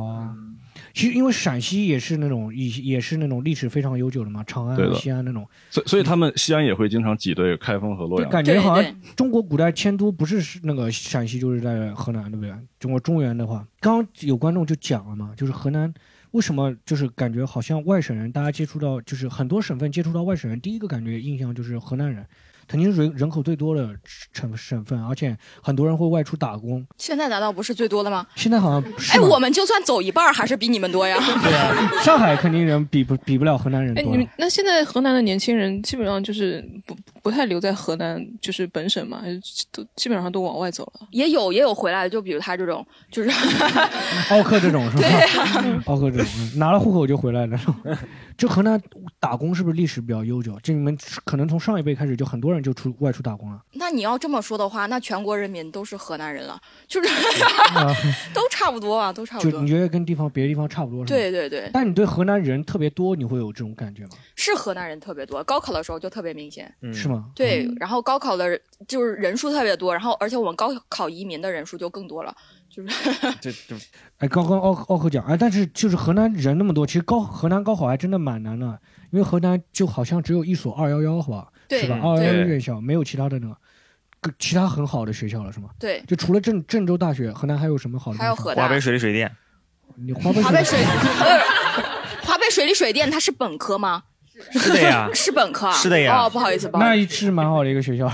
[0.92, 8.30] 其实，因为陕西也是那种也也是那种历史非常悠久的嘛，长安、西安那种，所以所以他们西安也会经常挤兑开封和洛阳。
[8.30, 12.52] 感觉好像中国古代迁都不是那个陕西，就是在河南，对不对？
[12.78, 15.92] 中国中原的话，刚刚有观众就讲了嘛，就是河南
[16.32, 22.26] 为什么就是感觉好像外省人，大家接触到就是很多省份接触到外省人，第一个感觉印象就是河南人。
[22.70, 23.90] 肯定是人人口最多的
[24.32, 26.86] 省省份，而且很多人会外出打工。
[26.96, 28.24] 现在难道不是最多的吗？
[28.36, 31.18] 现在好像是哎，我们就算走一半，还是比你们多呀。
[31.42, 34.00] 对啊，上海肯定人比不比不了河南人多。
[34.00, 39.20] 哎，你们那现在河南的年轻人基本上就是不不太留在河南，就是本省嘛，
[39.72, 41.08] 都基本上都往外走了。
[41.10, 43.30] 也有也有回来的，就比如他这种，就是
[44.30, 45.02] 奥克这种是吧？
[45.02, 47.58] 对奥克这种拿了户口就回来了。
[48.38, 48.80] 就河南
[49.18, 50.58] 打工是不是历史比较悠久？
[50.62, 53.62] 就你们可能从上一辈开始就很多人就出外出打工了。
[53.72, 57.08] 那你要这么说的话，那全国人民都是河南人了，就是
[58.34, 59.52] 都差不多啊，都差不多。
[59.52, 61.18] 就你觉得跟地方别的地方差不多是吗？
[61.18, 61.70] 对对对。
[61.72, 64.10] 但你对河南人特别多，你会有这种感觉吗？
[64.36, 66.72] 是河南人特别多，高考的时候就特别明显。
[66.92, 67.30] 是吗？
[67.34, 72.34] 对，然后高考的就是人数特别多，然后而且我们高考移民的人数就更多了。
[72.70, 73.10] 就是，
[73.42, 73.74] 这就，
[74.18, 78.78] 哎，刚刚奥奥克讲，哎，但是就是河南人那么多，其实高河南高考还真的蛮难的，
[79.10, 81.98] 因为河南就好像只有一所二幺幺，好吧，是吧？
[82.02, 83.46] 二幺幺院校没有其他的那
[84.20, 85.70] 个，其他很好的学校了，是吗？
[85.78, 88.18] 对，就除了郑郑州大学，河南还有什么好的？
[88.18, 89.30] 还有河南华北水利水电，
[89.96, 90.78] 你华北华北水，
[92.22, 94.02] 华北水利水电它是本科吗？
[94.52, 96.24] 是的呀， 是本科啊，是的呀。
[96.24, 98.10] 哦，不好意思，不好意思，那是蛮好的一个学校。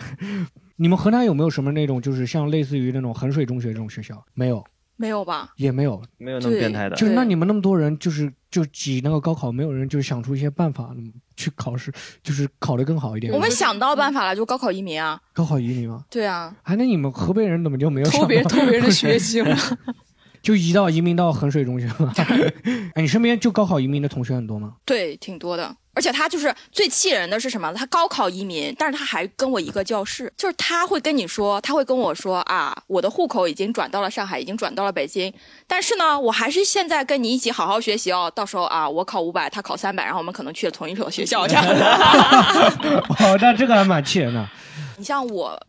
[0.76, 4.24] 你们河南有没有什么那种，就是像类似于那种衡水中学这种学校？
[4.32, 4.64] 没有，
[4.98, 5.52] 没有吧？
[5.56, 6.96] 也没有，没有那么变态的。
[6.96, 10.94] 就是那你们那么多人，就是就挤那个高考，没有人就想出一些办法
[11.36, 11.92] 去考试，
[12.22, 13.32] 就是考得更好一点。
[13.32, 15.18] 我们想到办法了，就高考移民啊。
[15.32, 16.04] 高考移民吗？
[16.10, 16.54] 对啊。
[16.64, 19.56] 哎，那你们河北人怎么就没有偷别偷别人的学习了？
[20.42, 22.12] 就移到移民到衡水中学了？
[22.94, 24.74] 哎，你身边就高考移民的同学很多吗？
[24.84, 25.76] 对，挺多的。
[25.98, 27.74] 而且他就是最气人的是什么？
[27.74, 35.34] 他高考移民，但是他还跟我一个教室，就是他会跟你说，他会跟我说啊，我的户口已经转到了上海，已经转到了北京，
[35.66, 38.30] 但是呢，我还是现在跟你一起好好学习哦。
[38.32, 41.64] 到时候啊，我考五百，他考三百，然后我们可能去了同一所学校这样。
[41.66, 44.48] 哦，那这个还蛮气人的。
[44.96, 45.60] 你像我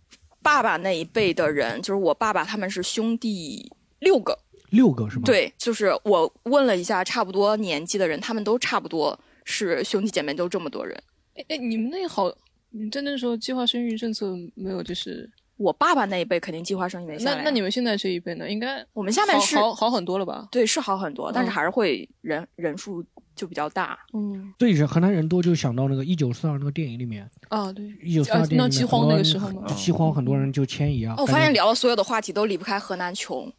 [0.43, 3.67] 爸爸那一辈的人，就是我爸爸他们是兄弟
[3.97, 4.37] 六个，
[4.69, 5.23] 六个是吗？
[5.25, 9.19] 对，就是我问了一下，差不多年纪的人，他们都差不多。
[9.51, 10.95] 是兄弟姐妹都这么多人，
[11.35, 12.31] 哎哎，你们那好，
[12.69, 14.83] 你在那时候计划生育政策没有？
[14.83, 17.37] 就是我爸爸那一辈肯定计划生育没下来。
[17.37, 18.49] 那那你们现在这一辈呢？
[18.49, 20.47] 应该我们下面是好好很多了吧？
[20.51, 23.03] 对，是好很多，但是还是会人人数。
[23.39, 29.61] 就比较大，嗯，对，人河南人多，就想到那个一九四二那个电影里面，啊，对，一九四二电影，那饥荒那个时候吗？
[29.77, 31.15] 饥荒很多人就迁移啊。
[31.17, 33.49] 我发现聊了所有的话题都离不开河南穷。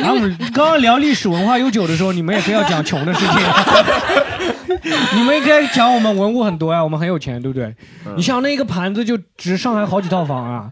[0.00, 0.18] 然后
[0.52, 3.36] 刚刚聊历史文化悠久的时候，你们也非要讲穷的事情。
[5.16, 7.72] 你们应该讲我们文物很多呀，我们很有钱，对不对？
[8.16, 10.70] 你像那一个盘子就值上海好几套房啊。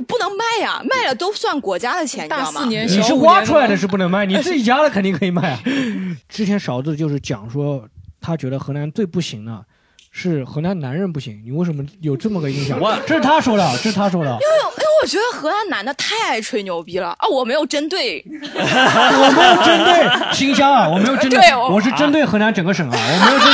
[0.00, 2.64] 不能卖呀，卖了都算国家的钱，你知道吗？
[2.66, 5.60] 你是挖出来的是不能卖， 你自己家的肯定可以卖啊。
[6.28, 7.86] 之前勺子就是讲说，
[8.20, 9.64] 他觉得河南最不行的
[10.10, 11.42] 是河南男人不行。
[11.44, 12.78] 你为什么有这么个印象？
[12.80, 14.30] 我这是他说的，这是他说的。
[14.30, 14.73] 因为
[15.04, 17.28] 我觉得河南男的太爱吹牛逼了啊！
[17.28, 23.52] 我没有针对，我没有针对新疆啊，我没有针对，我是针对河南整个省啊，我没有针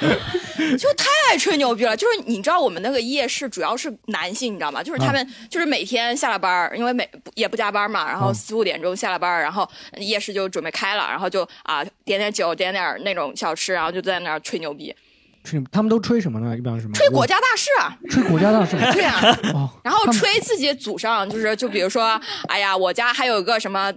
[0.00, 0.16] 对。
[0.78, 4.82] 就太爱吹牛逼了，就是你知道我们那个夜市主要是男性，你知道吗？
[4.82, 9.68] 就是他们就是每天下了班因为每也不加班嘛，然后四五点钟下了班然后
[9.98, 14.96] 夜市就准备开了，然后就啊点点酒，点点那种小吃，然后就在那儿吹牛逼。
[15.44, 16.56] 吹他们都吹什么呢？
[16.56, 16.94] 一般什么？
[16.94, 17.96] 吹国家大事啊！
[18.10, 18.76] 吹国家大事。
[18.92, 19.20] 对啊。
[19.84, 23.92] 然后吹自己祖上，就是就比如说，哎呀，我家还有个什么。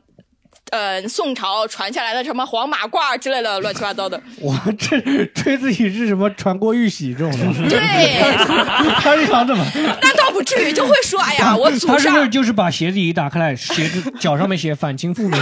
[0.72, 7.32] 呃，宋朝传下来的什么黄马褂之类的乱七八糟的， 我这吹自己是什么传国玉玺这种
[7.64, 7.70] 的？
[7.70, 8.20] 对，
[9.00, 9.66] 他是想怎么？
[10.02, 11.96] 那倒不至于，就会说，哎呀，我祖上。
[11.96, 15.42] 他是不是就是把鞋子一打开来，鞋子脚上面写反清复明？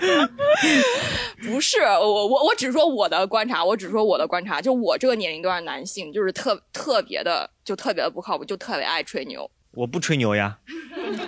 [1.44, 9.50] 不是，我我我只是说我的观察，我只说我的观察，就我这个年龄段男性，就是特特别的，就特别的不靠谱，就特别爱吹牛。
[9.72, 10.56] 我不吹牛呀，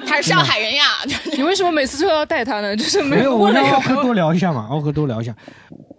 [0.05, 0.85] 他是上海人呀。
[1.37, 2.75] 你为什么每次都要带他呢？
[2.77, 5.33] 就是没有我让奥克多聊一下嘛，奥克多聊一下。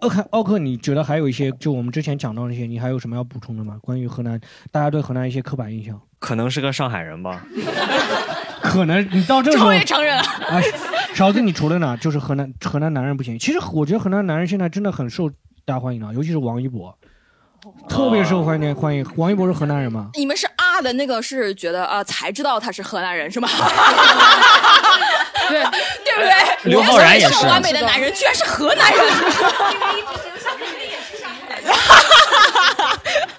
[0.00, 3.78] 奥克奥克，你觉得还有一些就我们之前讲到那些，你还有什么要补充的吗？
[3.80, 4.38] 关于河南，
[4.70, 7.46] 大家对河南一些刻板印象，可能是个上海人吧。
[8.62, 10.22] 可能你到这时候终于承认了。
[10.22, 10.60] 啊，
[11.14, 13.38] 勺子，你除了呢，就是河南河南男人不行。
[13.38, 15.30] 其实我觉得河南男人现在真的很受
[15.64, 16.92] 大家欢迎啊，尤其是王一博。
[17.88, 20.10] 特别受欢迎，欢迎王一博是河南人吗？
[20.14, 23.48] 你们是啊的那个是觉得啊才知道他是河南人是吗？
[25.48, 25.62] 对
[26.04, 26.70] 对不对？
[26.70, 27.46] 刘昊然也是。
[27.46, 29.00] 完美的男人居然是河南人。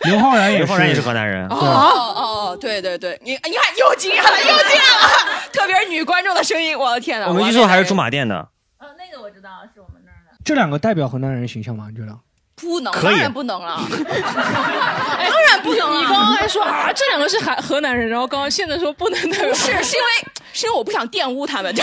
[0.05, 1.47] 刘昊然也刘昊然也是河南人。
[1.47, 2.13] 哦哦
[2.51, 5.09] 哦，对对对，你你看又惊讶了又惊讶了，
[5.53, 7.27] 特别是女观众的声音，我的天哪！
[7.27, 8.35] 我们一说还是驻马店的。
[8.79, 10.37] 呃，那个我知道是我们那儿的。
[10.43, 11.87] 这两个代表河南人形象吗？
[11.89, 12.17] 你觉得？
[12.57, 15.99] 不能，当然不能了， 当然不能了。
[15.99, 20.07] 你刚刚还说啊，这两个是河河南人，然后刚刚现在说不能的，是是因为
[20.53, 21.75] 是因为我不想玷污他们。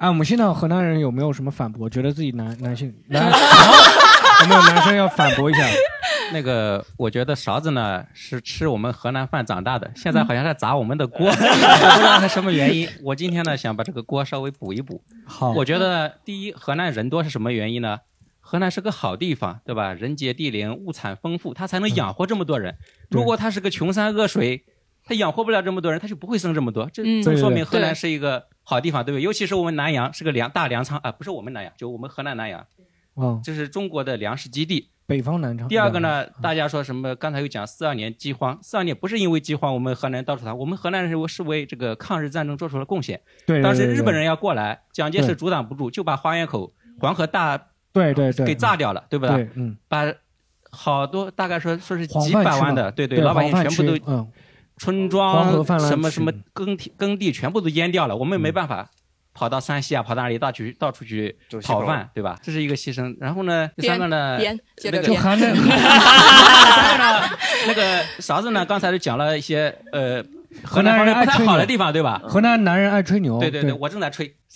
[0.00, 1.90] 哎，我们现在河南人有没有什么反驳？
[1.90, 3.24] 觉得自己男 男性男
[4.42, 5.66] 有没有男生要反驳一下？
[6.32, 12.88] 那个，我觉得勺子呢是吃我们河南饭长大的，现在好像在砸我们的锅， 不知道是什么原因。
[13.02, 15.02] 我今天呢想把这个锅稍微补一补。
[15.26, 17.98] 好，我觉得第一，河南人多是什么原因呢？
[18.40, 19.92] 河南是个好地方，对吧？
[19.94, 22.76] 人杰地灵，物产丰富，它才能养活这么多人。
[23.10, 24.64] 如果它是个穷山恶水，
[25.04, 26.88] 它养活不了这么多人，它就不会生这么多。
[26.92, 29.22] 这这说明河南是一个好地方，对不对？
[29.22, 32.66] 尤其是我们南阳是个粮大粮仓啊，不是我们南阳，就我们河南南阳，
[33.16, 34.90] 嗯，这是中国的粮食基地。
[35.06, 35.66] 北方南昌。
[35.68, 37.16] 第二个呢，大家说什么？
[37.16, 43.18] 刚才又讲四二年饥荒，四二年不是因为饥荒，我们河南到处逃，我们河南人是为这个抗日战争做出了贡献。
[43.46, 47.56] 对，当时日本人要过来，蒋介石阻挡不住，就把花园口黄河大
[47.90, 49.48] 对对对给炸掉了，对不对？
[49.54, 50.12] 嗯，把
[50.70, 54.30] 好多大概说说是几百万的，对对，老百姓全部都嗯，
[54.78, 58.88] 村庄什么什么耕地耕地全部都淹掉了，我们没办法。
[59.34, 62.36] 跑到山西啊，跑到哪里到去到处去讨饭，对吧？
[62.42, 63.16] 这是一个牺牲。
[63.20, 64.36] 然后呢，第三个呢，
[64.82, 65.46] 那个就含着。
[67.68, 68.66] 那个勺子呢？
[68.66, 70.20] 刚才就讲了一些呃，
[70.64, 72.20] 河南人不太好的地方，对吧？
[72.24, 73.38] 河南男人爱吹牛。
[73.38, 74.34] 对对对，我正在吹。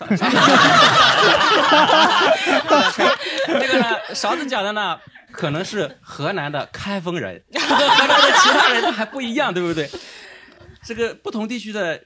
[3.46, 4.98] 这 个呢，勺子讲的呢，
[5.32, 9.88] 可能是河南的开封人， 和河南的其他人还不一样，对不对？
[10.84, 12.00] 这个不同地区的。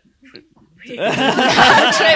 [0.86, 0.96] 吹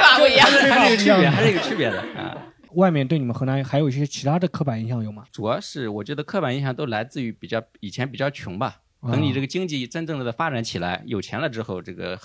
[0.01, 2.37] 法 不一样，还是有区别，还是有区别的啊。
[2.75, 5.25] 外面对你们河南还有一些其他的刻板印象有吗？
[5.33, 8.77] 主要是我觉得刻板印象都来自于比较以前比较穷吧。
[9.11, 12.17] 等你这个经济真正的发展起来，有钱了之后，这个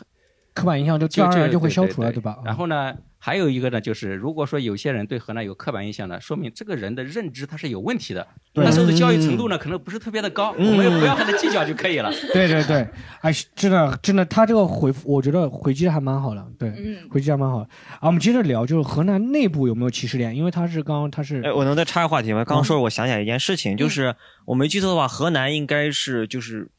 [0.54, 2.38] 刻板印象就自然而然就会消除了，对吧？
[2.46, 2.96] 然后呢？
[3.26, 12.14] 还有一个呢，就是如果说有些人对河南有刻板印象呢，说明这个人的认知他是有问题的，那时候的教育程度呢可能不是特别的高，我们也不要和他计较就可以了。
[12.32, 12.88] 对对对，
[13.22, 16.72] 哎，真的真的，他这个回复我觉得回击还蛮好的，对，
[17.10, 17.70] 回击还蛮好的。
[17.94, 20.36] 啊，我们接着聊，就是河南内部有没有歧视链？
[20.36, 22.46] 因为他是刚刚他是，哎，我能再插个话题吗？
[22.46, 24.16] 刚刚说我想起来一件事情，就是
[24.46, 26.70] 我没记错的话，河南应该是就是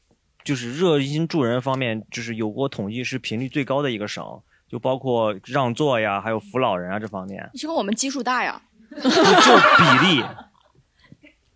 [0.45, 4.23] 就是热心助人方面，就是有过统计是频率最高的一个省。
[4.69, 7.49] 就包括让座呀，还有扶老人啊这方面。
[7.53, 8.61] 你说我们基数大呀？
[8.95, 10.23] 就比例，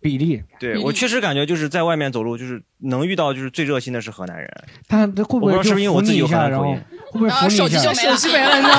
[0.00, 0.42] 比例。
[0.58, 4.48] 对我确实感觉就是在外面走路，就是能遇到就是最热心的是河南人。
[4.88, 6.80] 他会不会是不是因为我自己有河南口音？
[7.10, 7.62] 会不会扶你一下？
[7.62, 8.76] 手机就手机没了，你知道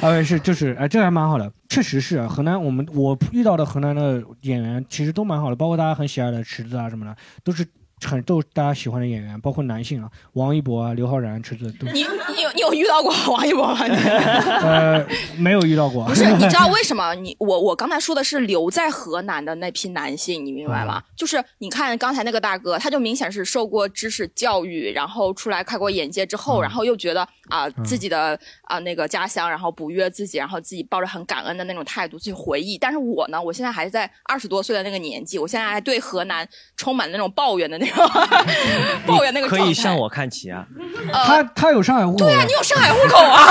[0.00, 0.10] 吗？
[0.18, 2.60] 啊，是就是哎，这还蛮好的，确实是啊河南。
[2.60, 7.66] 我们我遇到的河南的演员其实都蛮好的，包括大家很喜爱的池子啊什么的，都是。
[8.04, 11.86] 很都大家喜欢的演员，包括男性啊，王一博啊、刘昊然、池子都。
[11.92, 13.78] 你你有你有遇到过王一博吗？
[14.62, 15.06] 呃，
[15.38, 16.04] 没有遇到过。
[16.04, 17.14] 不是，你知道 为什么？
[17.14, 21.02] 你我我刚才说的是留在河南的那批男性，你明白吗？
[21.16, 32.76] 就是你看刚才那个大哥，他就明显是受过知识教育，然后出来开过眼界之后，然后又觉得啊自己的啊那个家乡，然后哺育自己，然后自己抱着很感恩的那种态度去回忆。
[32.76, 37.85] 但是我呢，我现在还是在二十多岁的那个年纪，我现在还对河南充满那种抱怨的那。
[39.06, 40.66] 抱怨那个可以向我看齐啊！
[41.12, 43.46] 他他有上海户口，对啊，你有上海户口啊！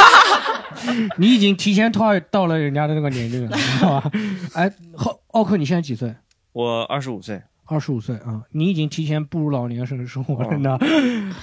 [1.18, 4.12] 你已经提前到到了人家的那个年龄了， 知道吧？
[4.54, 6.14] 哎，奥奥克，你现在几岁？
[6.52, 8.42] 我二十五岁，二十五岁啊！
[8.52, 10.78] 你已经提前步入老年生生活了呢。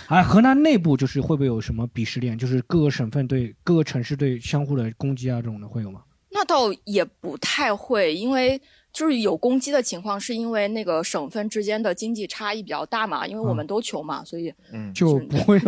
[0.08, 2.36] 哎，河南内部就是会不会有什么鄙视链？
[2.38, 6.00] 就是各个省份对各个城市对相互的攻击啊，这种的会有吗？
[6.30, 8.60] 那倒也不太会，因为。
[8.92, 13.26] 就是有攻击的情况，是因为那个省份之间的经济差异比较大嘛？
[13.26, 15.58] 因为我们都穷嘛，所以嗯就不会。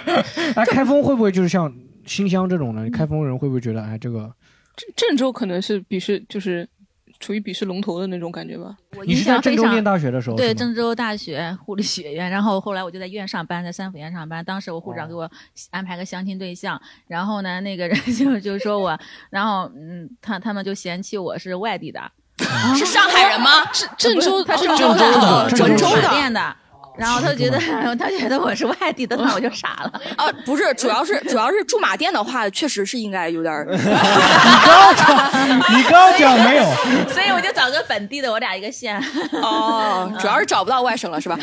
[0.54, 1.72] 哎，开封会不会就是像
[2.04, 2.88] 新乡这种呢？
[2.90, 4.30] 开封人会不会觉得哎，这个
[4.76, 6.68] 郑郑州可能是鄙视，就是
[7.18, 8.76] 处于鄙视龙头的那种感觉吧？
[9.06, 10.36] 你是在郑州念大学的时候？
[10.36, 12.30] 对，郑州大学护理学院。
[12.30, 14.44] 然后后来我就在医院上班，在三附院上班。
[14.44, 15.30] 当时我护士长给我
[15.70, 18.98] 安排个相亲对象，然后呢，那个人 就就说我，
[19.30, 22.00] 然后嗯，他他们就嫌弃我是外地的。
[22.76, 23.64] 是上海人吗？
[23.72, 26.56] 是郑州，他是郑州的，郑州的。
[26.98, 27.60] 然后他就觉得，
[27.98, 29.92] 他觉得我是外地的，那我就傻了。
[30.16, 33.66] 啊，不是，主要是主要是驻马店的话，确实是应该有点。
[33.70, 33.76] 你
[34.64, 36.64] 刚讲，你刚讲没有，
[37.12, 38.98] 所以我就找个本地的，我俩一个县。
[39.32, 41.38] 哦，主要是找不到外省了，是吧？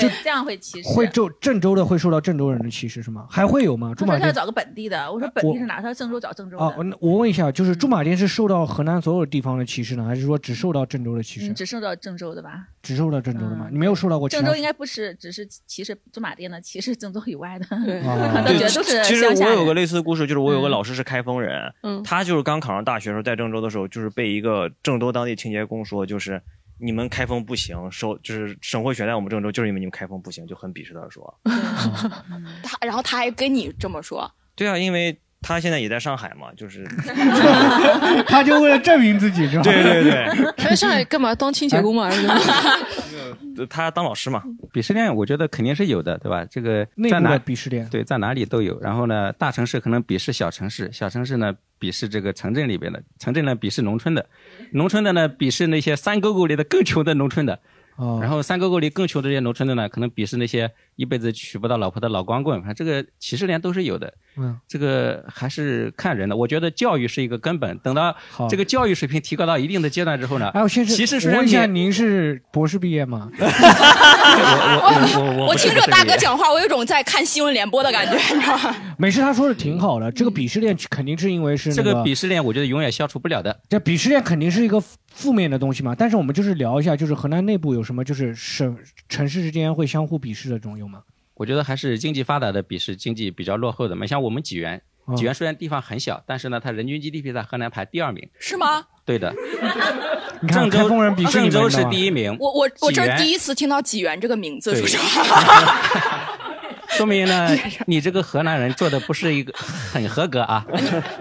[0.00, 0.88] 对，这样会歧视。
[0.88, 3.26] 会郑郑州的会受到郑州人的歧视是吗？
[3.30, 3.94] 还会有吗？
[3.94, 5.76] 驻马店找个本地的，我说本地是哪？
[5.76, 6.64] 他说郑州找郑州的。
[6.64, 11.52] 啊，我问一下，就是驻马店是受到河南所有地方的歧视呢，还是说只受到郑州的歧视？
[11.52, 12.66] 只受到郑州的吧。
[12.82, 13.68] 只受到郑州的吗？
[13.70, 14.28] 你没有受到过？
[14.28, 17.66] 郑州应该不是只是歧视驻马店的，歧视郑州以外的。
[17.84, 18.02] 对，
[18.44, 26.42] 都觉得都是其实我有个类似的故事，就是我有个老师是开封人，嗯，他就是刚考上大学的时候，在郑州的时候，就是被一个郑州当地清洁工说，就是
[26.78, 31.34] 你们开封不行，收就是省会选在我们郑州，就是因为你们开封不行，就很鄙视他说。
[32.62, 34.30] 他然后他还跟你这么说。
[34.54, 36.84] 对啊，因为他现在也在上海嘛，就是
[38.26, 39.62] 他就为了证明自己，是吧？
[39.62, 40.52] 对对对。
[40.56, 41.34] 他在上海干嘛？
[41.34, 42.10] 当清洁工嘛？
[43.70, 44.42] 他当老师嘛？
[44.72, 46.44] 鄙视链我觉得肯定是有的，对吧？
[46.50, 48.80] 这个内部的鄙视链，对，在哪里都有。
[48.80, 54.26] 然后呢，大城市可能鄙视小城市，小城市呢鄙视这个城镇里边的，城镇呢鄙视农村的，
[54.72, 57.60] 农村的呢鄙视那些山沟沟里的更穷的农村的。
[57.96, 64.12] 哦，然后山沟沟里更穷的这些农村的呢，可能鄙视那些一辈子娶不到老婆的老光棍，反正这个歧视链都是有的。
[64.36, 66.36] 嗯，这个还是看人的。
[66.36, 68.14] 我觉得教育是一个根本，等到
[68.48, 73.30] 这个教育水平提高到一定的阶段之后呢，哎，我先其实我问一下，您是博士毕业吗？
[73.38, 78.74] 我我我我听着大哥讲话，我有种在看新闻联播的感觉，你知道吗？
[78.98, 80.10] 没事，他说的挺好的。
[80.10, 83.60] 这个鄙视链肯定是因为是这个鄙视链，我觉得永远消除不了的。
[83.68, 85.94] 这鄙视链肯定是一个负面的东西嘛。
[85.96, 88.76] 但是我们就是聊一下，就是河南内部有什么，就是省
[89.08, 90.76] 城市之间会相互鄙视的这种
[91.34, 94.06] 我觉得还是经济发达的比是经济比较落后的嘛。
[94.06, 98.28] 像我们济源，哦济源虽然地方很小，但是呢，它人均 GDP 在河南排第二名。
[98.38, 98.84] 是吗？
[99.04, 99.34] 对的。
[100.40, 100.88] 你看郑州
[101.30, 102.36] 郑州是第一名。
[102.38, 106.30] 我我我这儿第一次听到济源这个名字，对说实话。
[106.90, 107.48] 说明呢，
[107.88, 110.64] 你这个河南人做的不是一个很合格啊。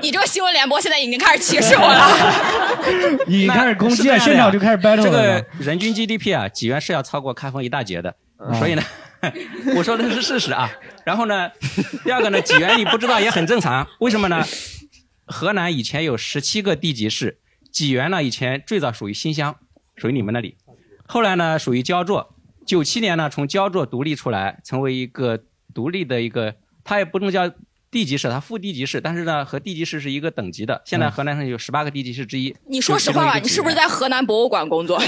[0.02, 3.24] 你这个新闻联播现在已经开始歧视我了。
[3.26, 5.10] 已经开始攻击了，现场就开始 battle 这。
[5.10, 8.84] 个人均 GDP 啊，济源是要超过开封一大截的，啊所以呢，
[9.76, 10.70] 我说的是事实啊。
[11.06, 11.50] 然后呢，
[12.04, 14.44] 第二个呢，济源你不知道也很正常，为什么呢？
[15.26, 17.40] 河南以前有十七个地级市，
[17.72, 19.56] 济源呢以前最早属于新乡，
[19.96, 20.58] 属于你们那里，
[21.06, 25.40] 后来呢属于焦作，九七年呢从焦作独立出来，成为一个
[25.74, 27.52] 独立的一个，它也不能叫。
[27.94, 30.82] 地级市，它副地级市，但是呢，和地级市是一个等级的。
[30.84, 32.54] 现在河南省有十八个地级市之一。
[32.68, 35.00] 你说实话吧，你是不是在河南博物馆工作？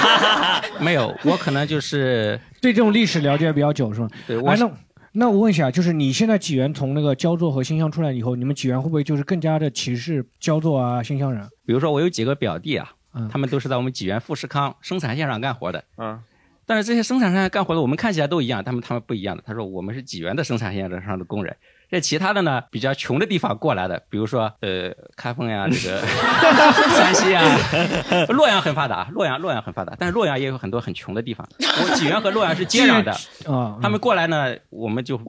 [0.78, 4.08] 没有，我可能就是对这种历史了解比较久，是吧？
[4.26, 4.70] 对，那
[5.12, 11.42] 那我问一下，就是你现在济源从那个焦作和新乡出来以后，你们济源会不会就是更加的歧视焦作啊、新乡人？
[11.64, 12.92] 比如说，我有几个表弟啊，
[13.32, 15.82] 他们都是在我们济源富士康生产线上干活的。
[15.96, 16.20] 嗯。
[16.66, 19.42] 但是这些生产线上干活的，我们看起来都一样，他们他们不一样的。
[19.46, 21.56] 他说我们是济源的生产线上的工人，
[21.90, 26.00] 这其他的呢比较穷的地方过来的，比如说呃开封呀， 这个
[26.96, 27.42] 山西啊，
[28.28, 31.48] 洛阳很发达，洛阳洛阳很发达，但是洛阳也有很多很穷的地方。
[31.58, 33.12] 我济源和洛阳是接壤的
[33.52, 35.20] 啊，他们过来呢，我们就。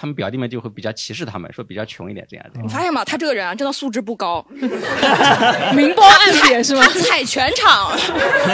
[0.00, 2.58] 他们表弟们就会比较歧视他们，说比较穷一点这样子。
[2.62, 3.04] 你发现吗？
[3.04, 4.42] 他这个人啊，真的素质不高，
[5.76, 6.82] 明褒暗贬是吗？
[6.86, 7.92] 他踩全场，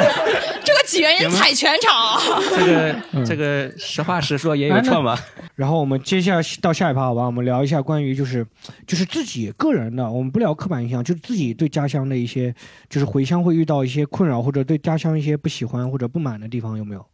[0.64, 2.20] 这个几元人踩全场。
[2.51, 5.16] 这个这个实话实说也有错吗？
[5.55, 7.22] 然后我们接下来到下一趴，好吧？
[7.22, 8.44] 我们聊一下关于就是
[8.84, 12.53] 就是自己个人的，我们不聊刻板印象，就是自己对家乡的一些，
[12.90, 17.07] 就是回乡会遇到一些困扰，或者对家乡一些不喜欢或者不满的地方，有没有？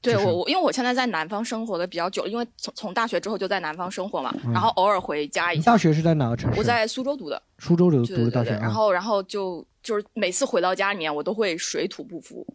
[0.00, 5.72] 对我，我因为我现在在南方生活的比较久，因为从从大学之后就在南方生活嘛，嗯然后偶尔回家一下。
[5.72, 6.58] 大学是在哪个城市？
[6.58, 7.42] 我在苏州读的。
[7.58, 12.46] 苏州读读的大学然后然后就就是每次回到家里面，我都会水土不服，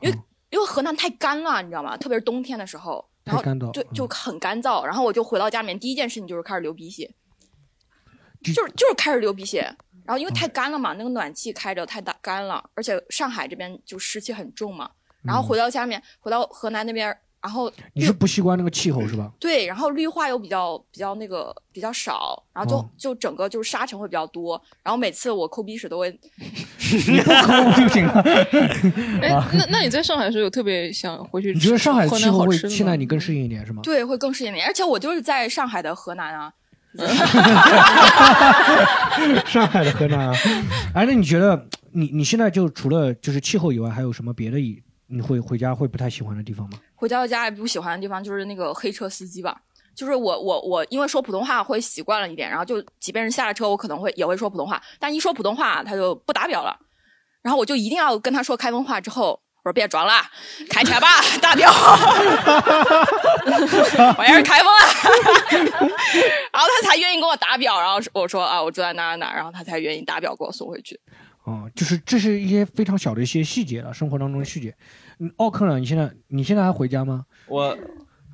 [0.00, 0.16] 因为、
[0.50, 1.96] 因为河南太干了，你知道吗？
[1.96, 4.84] 特别是冬天的时候，然干燥嗯对就很干燥。
[4.84, 7.10] 然后我就回到家里面，第一件事情就是开始流鼻血，
[8.42, 9.68] 就是就是开始流鼻血。
[10.04, 14.88] 然后因为太干了嘛，那个暖气开着太大干了，而且上海这边就湿气很重嘛。
[15.26, 19.30] 然后回到家里面，回到河南那边，然后你是不习惯那个气候是吧？
[19.38, 26.10] 对，然后绿化又比较比较那个比较少，然后就、哦就整个就是沙尘会比较多，然后每次我抠鼻屎都会，
[27.08, 28.20] 你不抠就行了。
[29.22, 31.52] 哎，那那你在上海的时候有特别想回去？
[31.52, 33.80] 你觉得上海气候会现在你更适应一点是吗？
[33.82, 34.66] 对，会更适应一点。
[34.66, 36.52] 而且我就是在上海的河南啊，
[39.46, 40.34] 上海的河南啊，
[40.94, 46.78] 哎，那你觉得你你现在就除了就是气候以外，还有什么别的以你会回家会不太喜欢的地方吗？
[46.94, 49.56] 回到家也不喜欢的地方就是那个黑车司机吧。
[49.94, 56.76] 就是我我我因为说普通话会习惯了一点，然后就即便是下了车，我可能会也会说普通话，但一说普通话他就不打表了，
[57.40, 60.12] 然后我就一定要跟他说开封话之后，我说别装了，
[60.68, 61.08] 开车吧，
[61.40, 61.72] 大表，
[64.18, 64.84] 我也是开封啊，
[66.52, 71.00] 然后他才愿意跟我打表，然后我说啊我住在哪儿哪儿，然后他才愿意打表给我送回去。
[71.46, 74.74] 哦，就是这是一些非常小的一些细节了，生活当中的细节。
[75.20, 75.78] 嗯，奥克呢？
[75.78, 77.24] 你现在你现在还回家吗？
[77.46, 77.78] 我，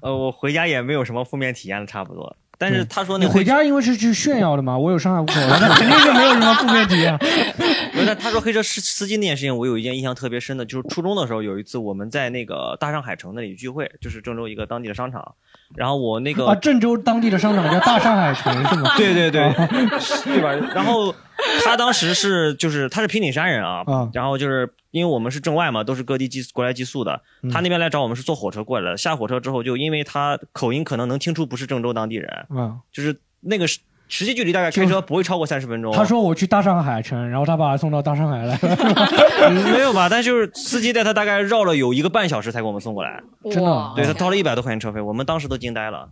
[0.00, 2.34] 呃，我回家也没有什么负面体验了，差不多。
[2.62, 7.18] 但是他说那你回家因为是去炫耀的嘛，我有上海户口，那肯定是没有什么负面体验。
[7.92, 15.34] 不是，他说黑车司司机那件事情，我有一件印象特别深的，就是初中的时候有一次我们在那个大上海城那里聚会，就是郑州一个当地的商场，
[15.74, 18.92] 然后我那个啊，郑州当地的商场叫大上海城是吗？
[18.96, 19.68] 对对对啊，
[20.24, 20.52] 对吧？
[20.72, 21.12] 然后
[21.64, 35.90] 他当时是就是他是平顶山人啊，啊然后就是因为我们是镇外嘛，都是各地寄过来寄宿的，嗯他那边来找我们是坐火车过来的，下火车之后就因为他口音可能能听出不是郑州当地人，嗯，就是那个实实际距离大概开车不会超过三十分钟。
[35.94, 38.58] 他说我去大上海城，然后他把他送到大上海来。
[39.72, 40.06] 没有吧？
[40.10, 43.22] 但就是司机带他大概绕了有一个半小时才给我们送过来。
[43.50, 43.92] 真的？
[43.96, 46.10] 对他掏了一百多块钱车费，我们当时都惊呆了。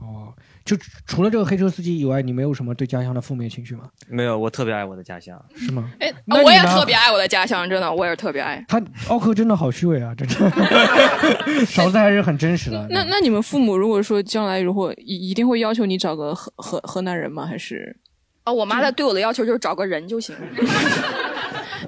[0.00, 0.32] 哦，
[0.64, 3.84] 就除了这个黑车司机以外，你没有什么对家乡的负面情绪吗？
[4.08, 5.40] 没有，我特别爱我的家乡。
[5.56, 5.90] 是吗？
[6.00, 8.64] 哎，我也特别爱我的家乡，真的，我也是特别爱。
[8.68, 11.64] 他奥克真的好虚伪啊，真的。
[11.66, 12.86] 勺子还是很真实的。
[12.90, 17.46] 那那你们父母如果说将来如果一一定会要求你找个河河河南人吗？
[17.46, 17.96] 还是？
[18.44, 20.34] 啊，我妈的对我的要求就是找个人就行。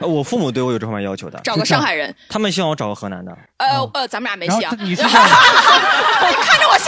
[0.01, 2.13] 我父母对我有这方面要求的，找个上海人。
[2.29, 3.37] 他们希望我找个河南的。
[3.59, 4.75] 呃呃，咱们俩没戏啊！
[4.81, 6.79] 你是 看着我。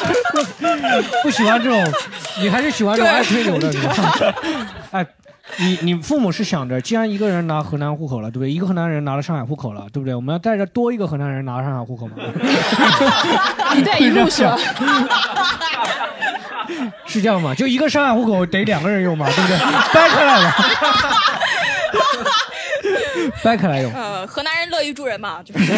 [1.22, 1.92] 不喜欢这种，
[2.40, 4.34] 你还是喜欢这种爱吹牛的，是吧？
[4.92, 5.06] 哎，
[5.56, 8.50] 你你父母是想着，既然一个人拿河南户口了，对不对？
[8.50, 10.14] 一个河南人拿了上海户口了，对不对？
[10.14, 12.14] 我们要带着多一个河南人拿上海户口嘛？
[13.74, 14.56] 一带一路是吧？
[17.06, 17.54] 是这样吗？
[17.54, 19.58] 就一个上海户口得两个人用嘛，对不对？
[19.92, 20.54] 掰开来了。
[23.42, 23.92] 掰开来用。
[23.92, 25.72] 呃，河南人乐于助人嘛，就是。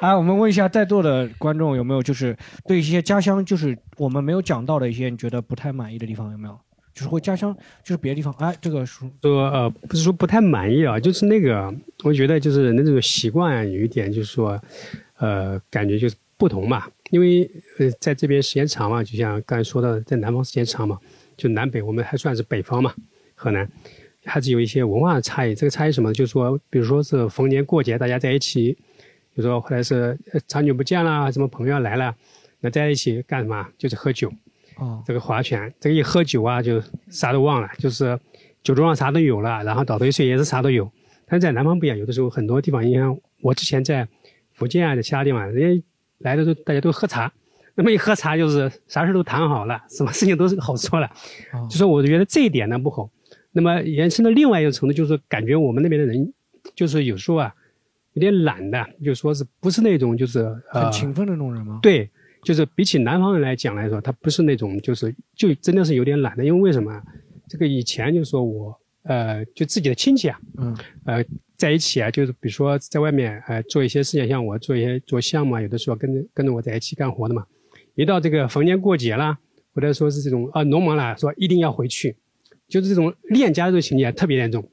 [0.00, 2.36] 哎， 我们问一下在座的观众有没有就是
[2.66, 6.58] 对一些家乡就是我们没有讲到的一些你觉得不太满意的地方有没有？
[6.94, 14.60] 就是或家乡就是别的地方哎，这个说呃不是说不太满意啊，就是那个我觉得就是人的这种习惯有一点就是说
[15.18, 20.98] 呃感觉就是不同嘛，因为呃在这边时间长嘛，就像刚才说的在南方时间长嘛，
[21.36, 22.94] 就南北我们还算是北方嘛，
[23.34, 23.68] 河南。
[24.28, 25.54] 还是有一些文化的差异。
[25.54, 26.12] 这个差异什么？
[26.12, 28.76] 就是说，比如说是逢年过节大家在一起，
[29.36, 30.18] 比如说或者是
[30.48, 32.16] 长久不见了，什么朋友来了，
[32.60, 33.68] 那在一起干什么？
[33.76, 34.32] 就是喝酒。
[34.78, 35.02] 哦。
[35.06, 38.18] 这个划拳，这个一喝酒啊，就啥都忘了，就是
[38.62, 40.90] 酒桌上啥都有了，然后倒头一睡也是啥都有。
[41.26, 44.08] 但是在南方不一样，有的时候很多地方，你看我之前在
[44.54, 45.84] 福建啊，在其他地方，人家
[46.18, 47.30] 来的时候大家都喝茶，
[47.74, 51.10] 那么一喝茶就是啥事都谈好了，什么事情都是好说了。
[51.68, 53.10] 就说我觉得这一点呢不好。
[53.52, 56.32] 那么延伸到另外一个程度，就是感觉我们那边的人，
[56.74, 57.54] 就是有时候啊，
[58.16, 61.78] 有点懒的，就说是不是那种就是很勤奋的那种人吗？
[61.82, 62.10] 对，
[62.42, 66.42] 就是比起南方人来讲来说，他不是那种就是就真的是有点懒的。
[66.42, 66.98] 因为为什么？
[67.46, 71.24] 这个以前就是说我呃，就自己的亲戚啊，嗯，呃，
[71.56, 77.44] 在一起啊，就是比如说在外面呃做一些事情，像我做一些做项目啊，有的时候跟着跟着我在一起干活的嘛，
[77.94, 79.38] 一到这个逢年过节啦，
[79.74, 82.16] 或者说是这种啊农忙啦，说一定要回去。
[82.66, 84.68] 就是这种恋家这种情节特别严重，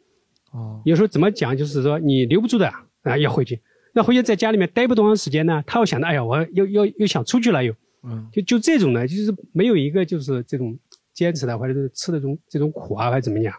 [0.52, 2.74] 哦，有时候怎么讲，就是说你留不住的
[3.04, 3.62] 啊，要回去。
[3.94, 5.64] 那回去在家里面待不多长时间呢？
[5.68, 7.72] 他又想到，哎呀，我又又又想出去了，又，
[8.04, 10.76] 嗯，就就这种呢，就是没有一个就是这种
[11.14, 13.54] 坚持的，或者是吃的这种这种苦啊，还是怎么样。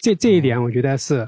[0.00, 1.26] 这这一点，我觉得是，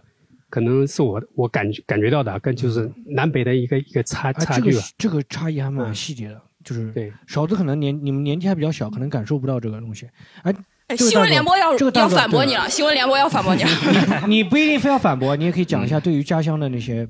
[0.50, 4.70] 可能是我我感觉感觉到的，跟就是南北的一个一个差差距。
[4.98, 10.06] 这个差异还蛮细节的，就是对勺子可能年你们年纪还比较小，可能感受不到这个东西，
[10.42, 10.54] 哎。
[10.88, 13.68] 哎，新闻联播要要反驳你了，新闻联播要反驳你了。
[14.28, 17.08] 你不一定非要反驳，你也可以讲一下对于家乡的那些。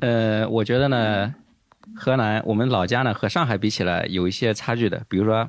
[0.00, 1.34] 呃，我觉得呢，
[1.96, 5.48] 河南我们老家呢和上海比起来有一些差距的，比如说，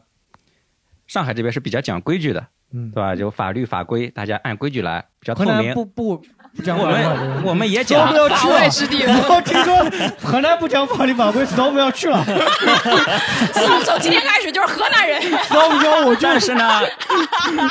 [1.08, 3.16] 上海这边是比较讲规矩的，嗯，对吧？
[3.16, 5.74] 就法律法规，大家按规矩来，比较透明。
[5.74, 6.22] 不不。
[6.66, 9.14] 我们我们也讲法外之地了。
[9.30, 9.78] 我听说
[10.20, 12.26] 河南不讲法律法规，storm 要去了。
[13.54, 15.22] storm 从今天开始就是河南人。
[15.46, 16.82] storm 说：“我就是呢，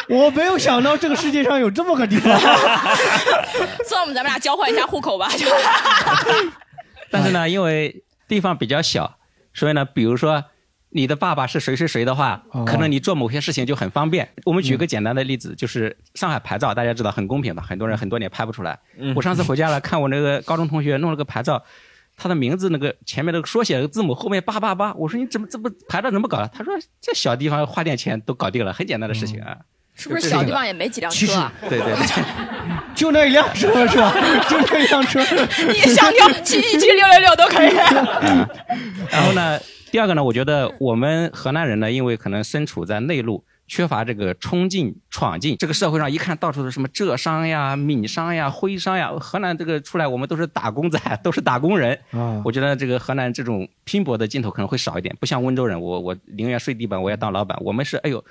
[0.09, 2.33] 我没有想到这个世界上有这么个地方。
[3.85, 5.29] storm，咱们俩交换一下户口吧。
[7.13, 9.19] 但是呢，因为地方比较小，
[9.53, 10.45] 所以呢，比如说。
[10.91, 14.27] 你的爸爸是谁谁谁的话，可能你做某些事情就很方便。
[14.47, 18.81] 我们举个简单的例子，就是上海牌照，大家知道很公平的，很多人很多年拍不出来。
[19.15, 21.63] 我上次回家了，看我那个高中同学弄了个牌照，
[22.17, 26.49] 他的名字那个前面那个缩写的字母后面八八八，我说你怎么这么牌照怎么搞的？
[26.49, 29.59] 他说这小地方花点钱都搞定了，很简单的事情啊。
[29.99, 31.53] 是不是小地方也没几辆车啊？
[31.69, 31.95] 对对，
[32.95, 34.15] 就那一辆车是吧？
[34.49, 35.21] 就那一辆车，
[35.69, 37.75] 你想要七七七六六六都可以。
[39.11, 39.59] 然后呢？
[39.91, 45.57] 第二个呢，我觉得我们河南人呢，因为可能身处在内陆，缺乏这个冲劲闯劲。
[45.59, 51.99] 这个社会上一看到处是什么浙商呀、闽商呀、徽商呀，河南这个出来，我们都是打工仔，都是打工人。
[52.11, 57.59] 啊，我觉得这个河南这种拼搏的劲头可能会少一点，不像温州人，我我宁愿睡地板，我要当老板。
[57.63, 58.23] 我们是，哎呦。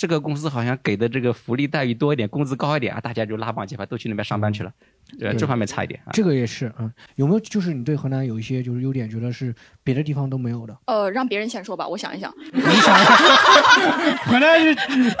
[0.00, 4.72] 这个公司好像给的这个福利待遇多一点，工资高一点啊，大家就拉帮结派都去那边上班去了，
[5.20, 6.00] 呃，这方面差一点。
[6.06, 10.74] 啊这个也是啊，有没有就是你对河南有一些就是优点，觉得是别的地方都没有的？
[10.86, 12.34] 呃，让别人先说吧，我想一想。
[12.50, 14.74] 你想一想，河南是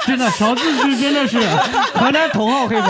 [0.06, 1.38] 真的，勺子是真的是
[1.98, 2.88] 河南头号黑粉，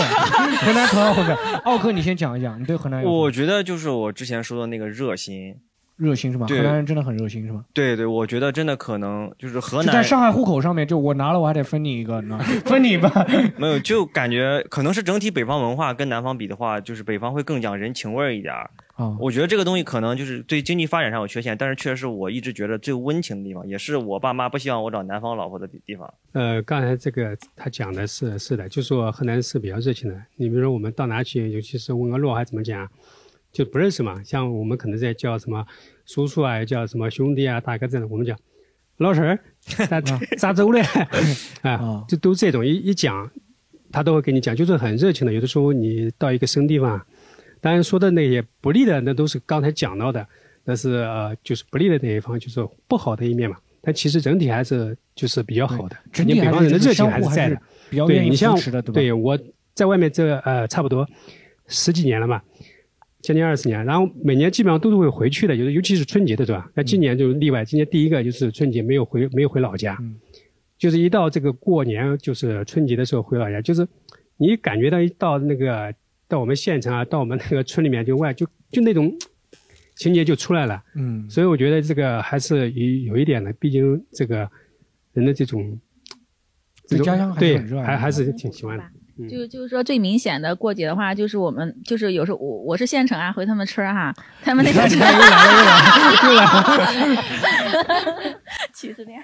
[0.59, 1.35] 河南头号黑粉。
[1.65, 3.03] 奥克，你先讲一讲，你对河南？
[3.03, 5.57] 我觉得就是我之前说的那个热心。
[6.01, 6.47] 热心是吗？
[6.47, 7.63] 河南人真的很热心是吗？
[7.73, 13.09] 对对，我觉得真的可能就是河南在上海户口上面，就我拿了我还得分你一个，呢， 分你吧。
[13.57, 19.15] 没有，就感觉可能是整体北方文化跟南方比的话，就是北方会更讲人情味儿一点啊。
[19.19, 26.11] 我觉得这个东西可能就是对经济发展上有缺陷，但是确实是我一直觉得最温情的地方，也是我爸妈不希望我找南方老婆的地方。
[26.33, 30.15] 呃，刚才这个他讲的是是的，就说河南是比较热情的。
[30.35, 32.87] 你比如说我们到哪去，尤其是问个路还怎么讲？
[33.51, 35.65] 就不认识嘛，像我们可能在叫什么
[36.05, 38.37] 叔叔啊，叫什么兄弟啊、大哥这样的，我们讲
[38.97, 39.39] 老婶儿
[39.87, 40.01] 咋
[40.37, 40.81] 咋走嘞？
[41.61, 43.29] 啊，就都这种一一讲，
[43.91, 45.33] 他都会跟你讲，就是很热情的。
[45.33, 47.03] 有的时候你到一个生地方，
[47.59, 50.27] 当然说的那些不利的，那都是刚才讲到的，
[50.65, 53.57] 那是呃就是不利的那一方，就是不好的一面嘛。
[53.83, 57.57] 但其实整体还是就是比较好的，整体北方人的热情还是在的，
[57.89, 58.93] 比较愿意扶持的，对吧？
[58.93, 59.39] 对，我
[59.73, 61.07] 在外面这呃差不多
[61.67, 62.41] 十几年了嘛。
[63.21, 66.69] 将近二十年，然后每年基本上都是会回去的，就是尤其是春节的，对吧？
[66.73, 69.97] 那今年就例外，今年第一个就是春节没有回，没有回老家，
[70.77, 73.87] 就是一到这个过年，就是春节的时候回老家，就是
[74.37, 75.93] 你感觉到一到那个
[76.27, 79.13] 到我们县城啊，到我们那个村里面就外就就那种
[79.95, 84.49] 情节就出来了，嗯，所以我觉得这个还是有有一点的，毕竟这个
[85.13, 85.79] 人的这种
[86.87, 88.83] 对家乡对还还是挺喜欢的。
[89.29, 94.13] 就就是说最明显的过节的话，就是我们就是有时候我我是县城啊，回他们村哈，
[94.43, 95.17] 他们那个又来了
[96.23, 96.53] 又来了，
[98.73, 99.23] 歧视点。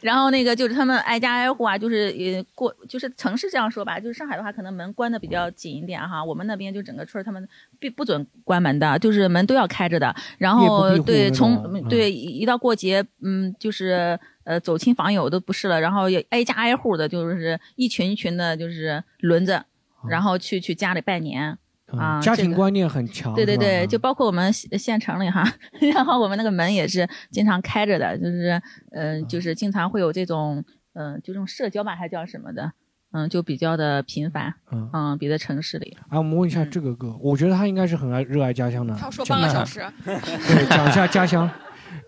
[0.00, 7.48] 然后那个就是他们挨家挨户啊，就是也过就是城市这样说吧，就是上海的话可能门关的比较紧一点哈，我们那边就整个村他们
[7.80, 10.14] 不不准关门的，就是门都要开着的。
[10.38, 14.18] 然后对从对一到过节，嗯，就是。
[14.48, 19.62] 呃，走亲访友都不是了，然后也挨家挨户的，就是一群一群的，就是轮着，
[20.08, 22.18] 然后去去家里拜年啊。
[22.18, 23.34] 家庭观念很强。
[23.34, 25.44] 对对对，就包括我们县城里哈，
[25.92, 28.58] 然后我们那个门也是经常开着的，就是
[28.92, 32.72] 嗯，就是经常会有这种嗯，就这种社交吧，还叫什么的，
[33.12, 34.54] 嗯，就比较的频繁，
[34.94, 35.94] 嗯，比在城市里。
[36.08, 38.94] 啊，我们问一下这个哥，我觉得他应该是很爱热爱家乡的。
[38.94, 39.84] 他要说半个小时。
[40.06, 41.50] 对，讲一下家乡，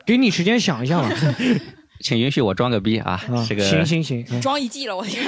[0.06, 1.10] 给你时间想一下嘛。
[2.00, 3.20] 请允许我装个逼啊！
[3.46, 5.22] 这个行行行， 装一季了，我天。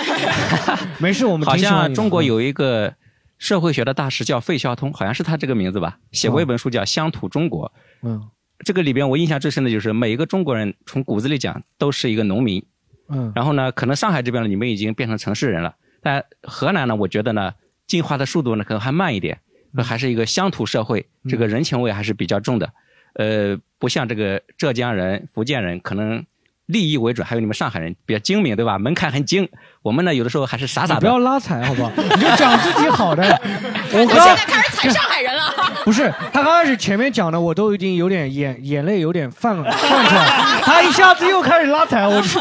[0.98, 2.92] 没事，我们好像中国有一个
[3.38, 5.98] 社会学的大师叫费孝通，好像是他这个名字吧？
[6.12, 7.68] 写过一本书叫《乡土中国》。
[8.02, 8.20] 嗯，
[8.64, 12.64] 这个里边我印象最深的就是每一个中国人从骨子里讲都是一个农民。
[13.08, 17.52] 嗯，然后呢，可能上海这边呢，你们已经变成城市人了，但河南呢，我觉得呢，
[17.86, 19.38] 进化的速度呢可能还慢一点，
[19.84, 22.72] 还是一个乡土社会，这个人情味还是比较重的。
[23.14, 26.24] 呃，不像这个浙江人、福建人可能。
[26.72, 28.78] 利益为准，还有你们上海人比较精明，对吧？
[28.78, 29.48] 门槛很精。
[29.82, 31.00] 我们呢，有的时候还是傻傻的。
[31.00, 31.90] 不要拉踩，好不好？
[31.96, 33.22] 你就讲自己好的。
[33.92, 35.42] 我刚现在开始踩上海人了。
[35.84, 40.60] 不是，他刚开始前面讲的，我都已经有点眼眼泪有点泛泛出来。
[40.62, 42.38] 他一下子又开始拉踩，我去。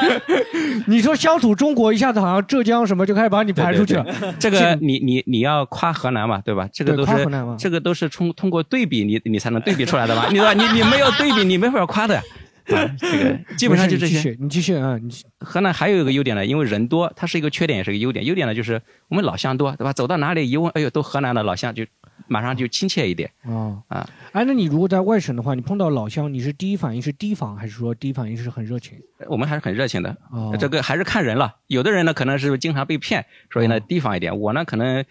[0.85, 4.05] 你说乡土中国，一下子好像浙江什么就开始把你排出去了。
[4.39, 6.67] 这个你你你要夸河南嘛，对吧？
[6.71, 7.27] 这个都是
[7.57, 10.27] 这个都是通通过对比，你你才能对比出来的吧？
[10.29, 12.21] 你说你你没有对比，你没法夸的。
[12.97, 14.97] 这个基本上就这些，你继续啊！
[15.01, 15.09] 你
[15.39, 18.25] 河南还有一个优点呢，因为人多，它是一个缺点也是个优点。
[18.25, 19.91] 优点呢就是我们老乡多，对吧？
[19.93, 21.85] 走到哪里一问，哎呦，都河南的老乡，就
[22.27, 23.29] 马上就亲切一点。
[23.43, 28.97] 哦啊，哎，那你如果在外省的话，你碰到老乡，你是第一反应是提防，还是说第一反应是很热情？
[29.27, 30.15] 我们还是很热情的。
[30.31, 31.55] 哦，这个还是看人了。
[31.67, 34.39] 有的人呢可能是经常被骗，所以呢提防一点。
[34.39, 35.03] 我呢可能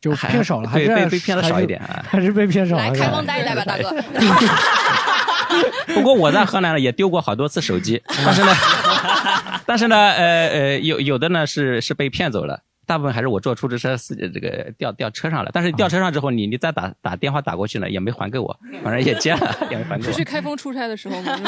[0.00, 2.04] 就骗少了，还是被被骗的少一点啊？
[2.08, 2.82] 还是被骗少了？
[2.82, 3.94] 来开封待一待吧，大哥。
[5.94, 8.52] 不过我在河南呢也丢过好多次手机， 但是呢，
[9.66, 15.50] 但是呢，呃呃，有有的呢是是被骗走了，大部分还是我坐出租车司这个掉掉车上了。
[15.52, 20.12] 但是掉车上之后，你你再打打电话打过去呢，也没还给我，反正也接了，也没还给我。
[20.16, 21.38] 去开封出差的时候吗？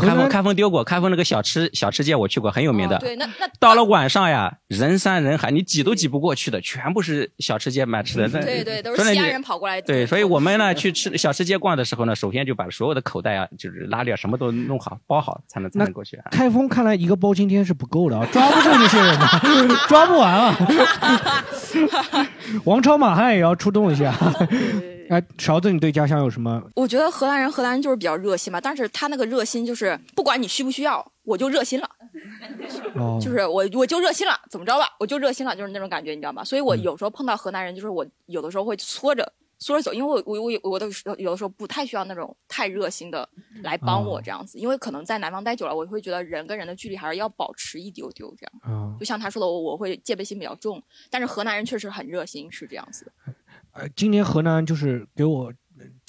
[0.00, 2.98] 开封开封丢过，开封那个小吃小吃街我去过，很有名的。
[2.98, 8.28] 对，那那到了晚上呀，人山人海，你挤都挤不过去的，全部是小吃街买吃的。
[8.28, 9.80] 对对，都是西安人跑过来。
[9.80, 16.18] 对，所以我们呢 去吃小吃街逛的时候呢，首先就把所有的口袋啊，就是拉链什么都弄好包好，才能才能过去。
[16.30, 20.56] 开封看来一个包青天是不够的啊，抓不住那些人的， 抓不完啊。
[22.64, 24.14] 王朝马汉也要出动一下。
[25.08, 26.60] 哎，勺子，你对家乡有什么？
[26.74, 28.60] 我觉得荷兰人，荷兰人就是比较热心嘛。
[28.60, 29.75] 但是他那个热心就是
[30.14, 31.90] 不管你需不需要，我就热心了。
[32.94, 36.42] 哦， 就是我我就热心了，怎么着吧，我就热心了，就是那种感觉，你知道吗？
[36.42, 40.86] 所以我有时候碰到河南人，就是我有的时候会搓着搓着走，因为我我我我的
[41.18, 43.28] 有的时候不太需要那种太热心的
[43.62, 48.96] 来帮我这样子，因为可能在南方待久了，我会觉得人跟人的距离还是要保持一丢丢这样。
[48.98, 53.12] 就像他说的，我我会戒备心比较重，但是河南人确实很热心，是这样子的。
[53.72, 55.52] 呃，今年河南就是给我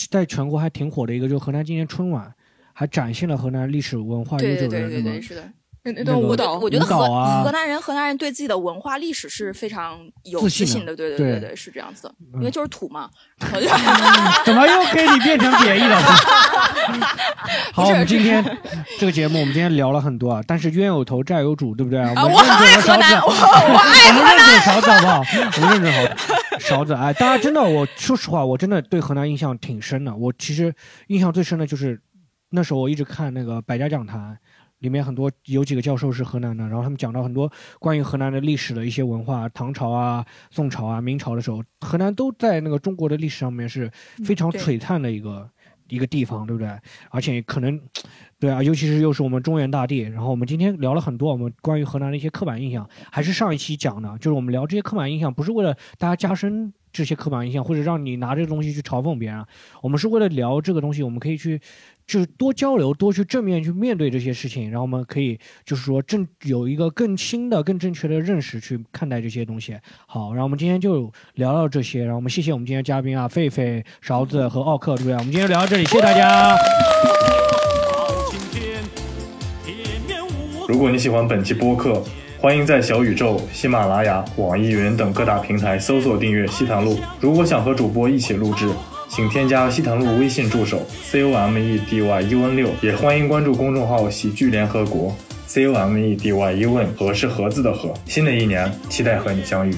[0.09, 2.33] 在全国还挺火的一个，就是河南今年春晚
[2.79, 5.19] 还展现了河南历史文化悠久的那个。
[5.19, 5.43] 是的。
[5.83, 6.97] 那段舞蹈，我觉得河
[7.43, 13.09] 河南人河南人对自己的文化历史是非常有自信的，对对对对，是这样子，因为就是土嘛。
[14.43, 15.97] 怎么又给你变成贬义了？
[17.71, 18.43] 好，我们今天
[18.99, 22.01] 这个节目，我们今天聊了很多啊，但是冤有头债有主，对不对？
[22.01, 25.23] 我们认准河南，我们认准勺子好不好？
[25.55, 26.93] 我们认准好勺子。
[26.93, 30.13] 哎，大家真的，我说实话，我真的对河南印象挺深的。
[30.13, 30.75] 我其实
[31.07, 31.97] 印象最深的就是
[32.49, 34.33] 那时候我一直看那个《百家讲坛》。
[34.81, 43.89] 里面很多有几个教授是河南的，然后他们讲到很多关于河南的历史的一些文化，唐朝啊、宋朝啊、明朝的时候，河南都在那个中国的历史上面是
[44.23, 45.49] 非常璀璨的一个
[45.87, 46.69] 一个地方，对不对？
[47.09, 47.81] 而且可能，
[48.39, 50.01] 对啊，尤其是又是我们中原大地。
[50.01, 59.43] 然后我们今天聊了很多我们关于河南的一些刻板印象，还是上一期讲的，就是我们聊这些刻板印象，不是为了大家加深这些刻板印象，或者让你拿这个东西去嘲讽别人，
[59.81, 61.59] 我们是为了聊这个东西，我们可以去。
[62.07, 69.77] 就是多交流，多去正面去面对这些事情，然后我们可以就是说正有一个更新的、更正确的认识去看待这些东西。
[70.05, 75.13] 好，然后我们今天就聊到这些，然后我们谢谢我们今天嘉宾啊，狒狒、勺子和奥克，对不对？
[75.15, 76.55] 我们今天聊到这里，谢谢大家。
[80.69, 82.01] 如果你喜欢本期播客，
[82.39, 86.95] 欢迎在小宇宙、喜马拉雅、网易云等各大平台搜索订阅《西谈录》。
[87.19, 88.69] 如果想和主播一起录制。
[89.09, 95.15] 请添加西塘路微信助手 c o m e d y u n 六也欢迎关注公众号喜剧联合国
[95.49, 96.95] ，comedyun。
[96.95, 99.71] 河是盒子的河，新的一年期待和你相遇。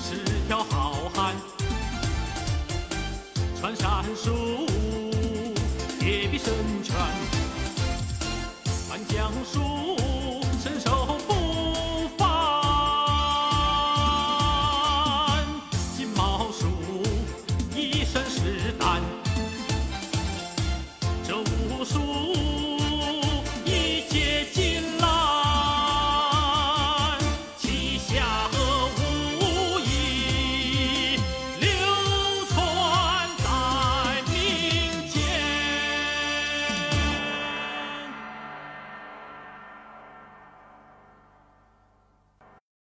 [0.00, 0.16] 是
[0.46, 1.34] 条好汉，
[3.60, 4.66] 穿山鼠，
[6.38, 6.94] 神拳，
[9.08, 10.03] 江鼠。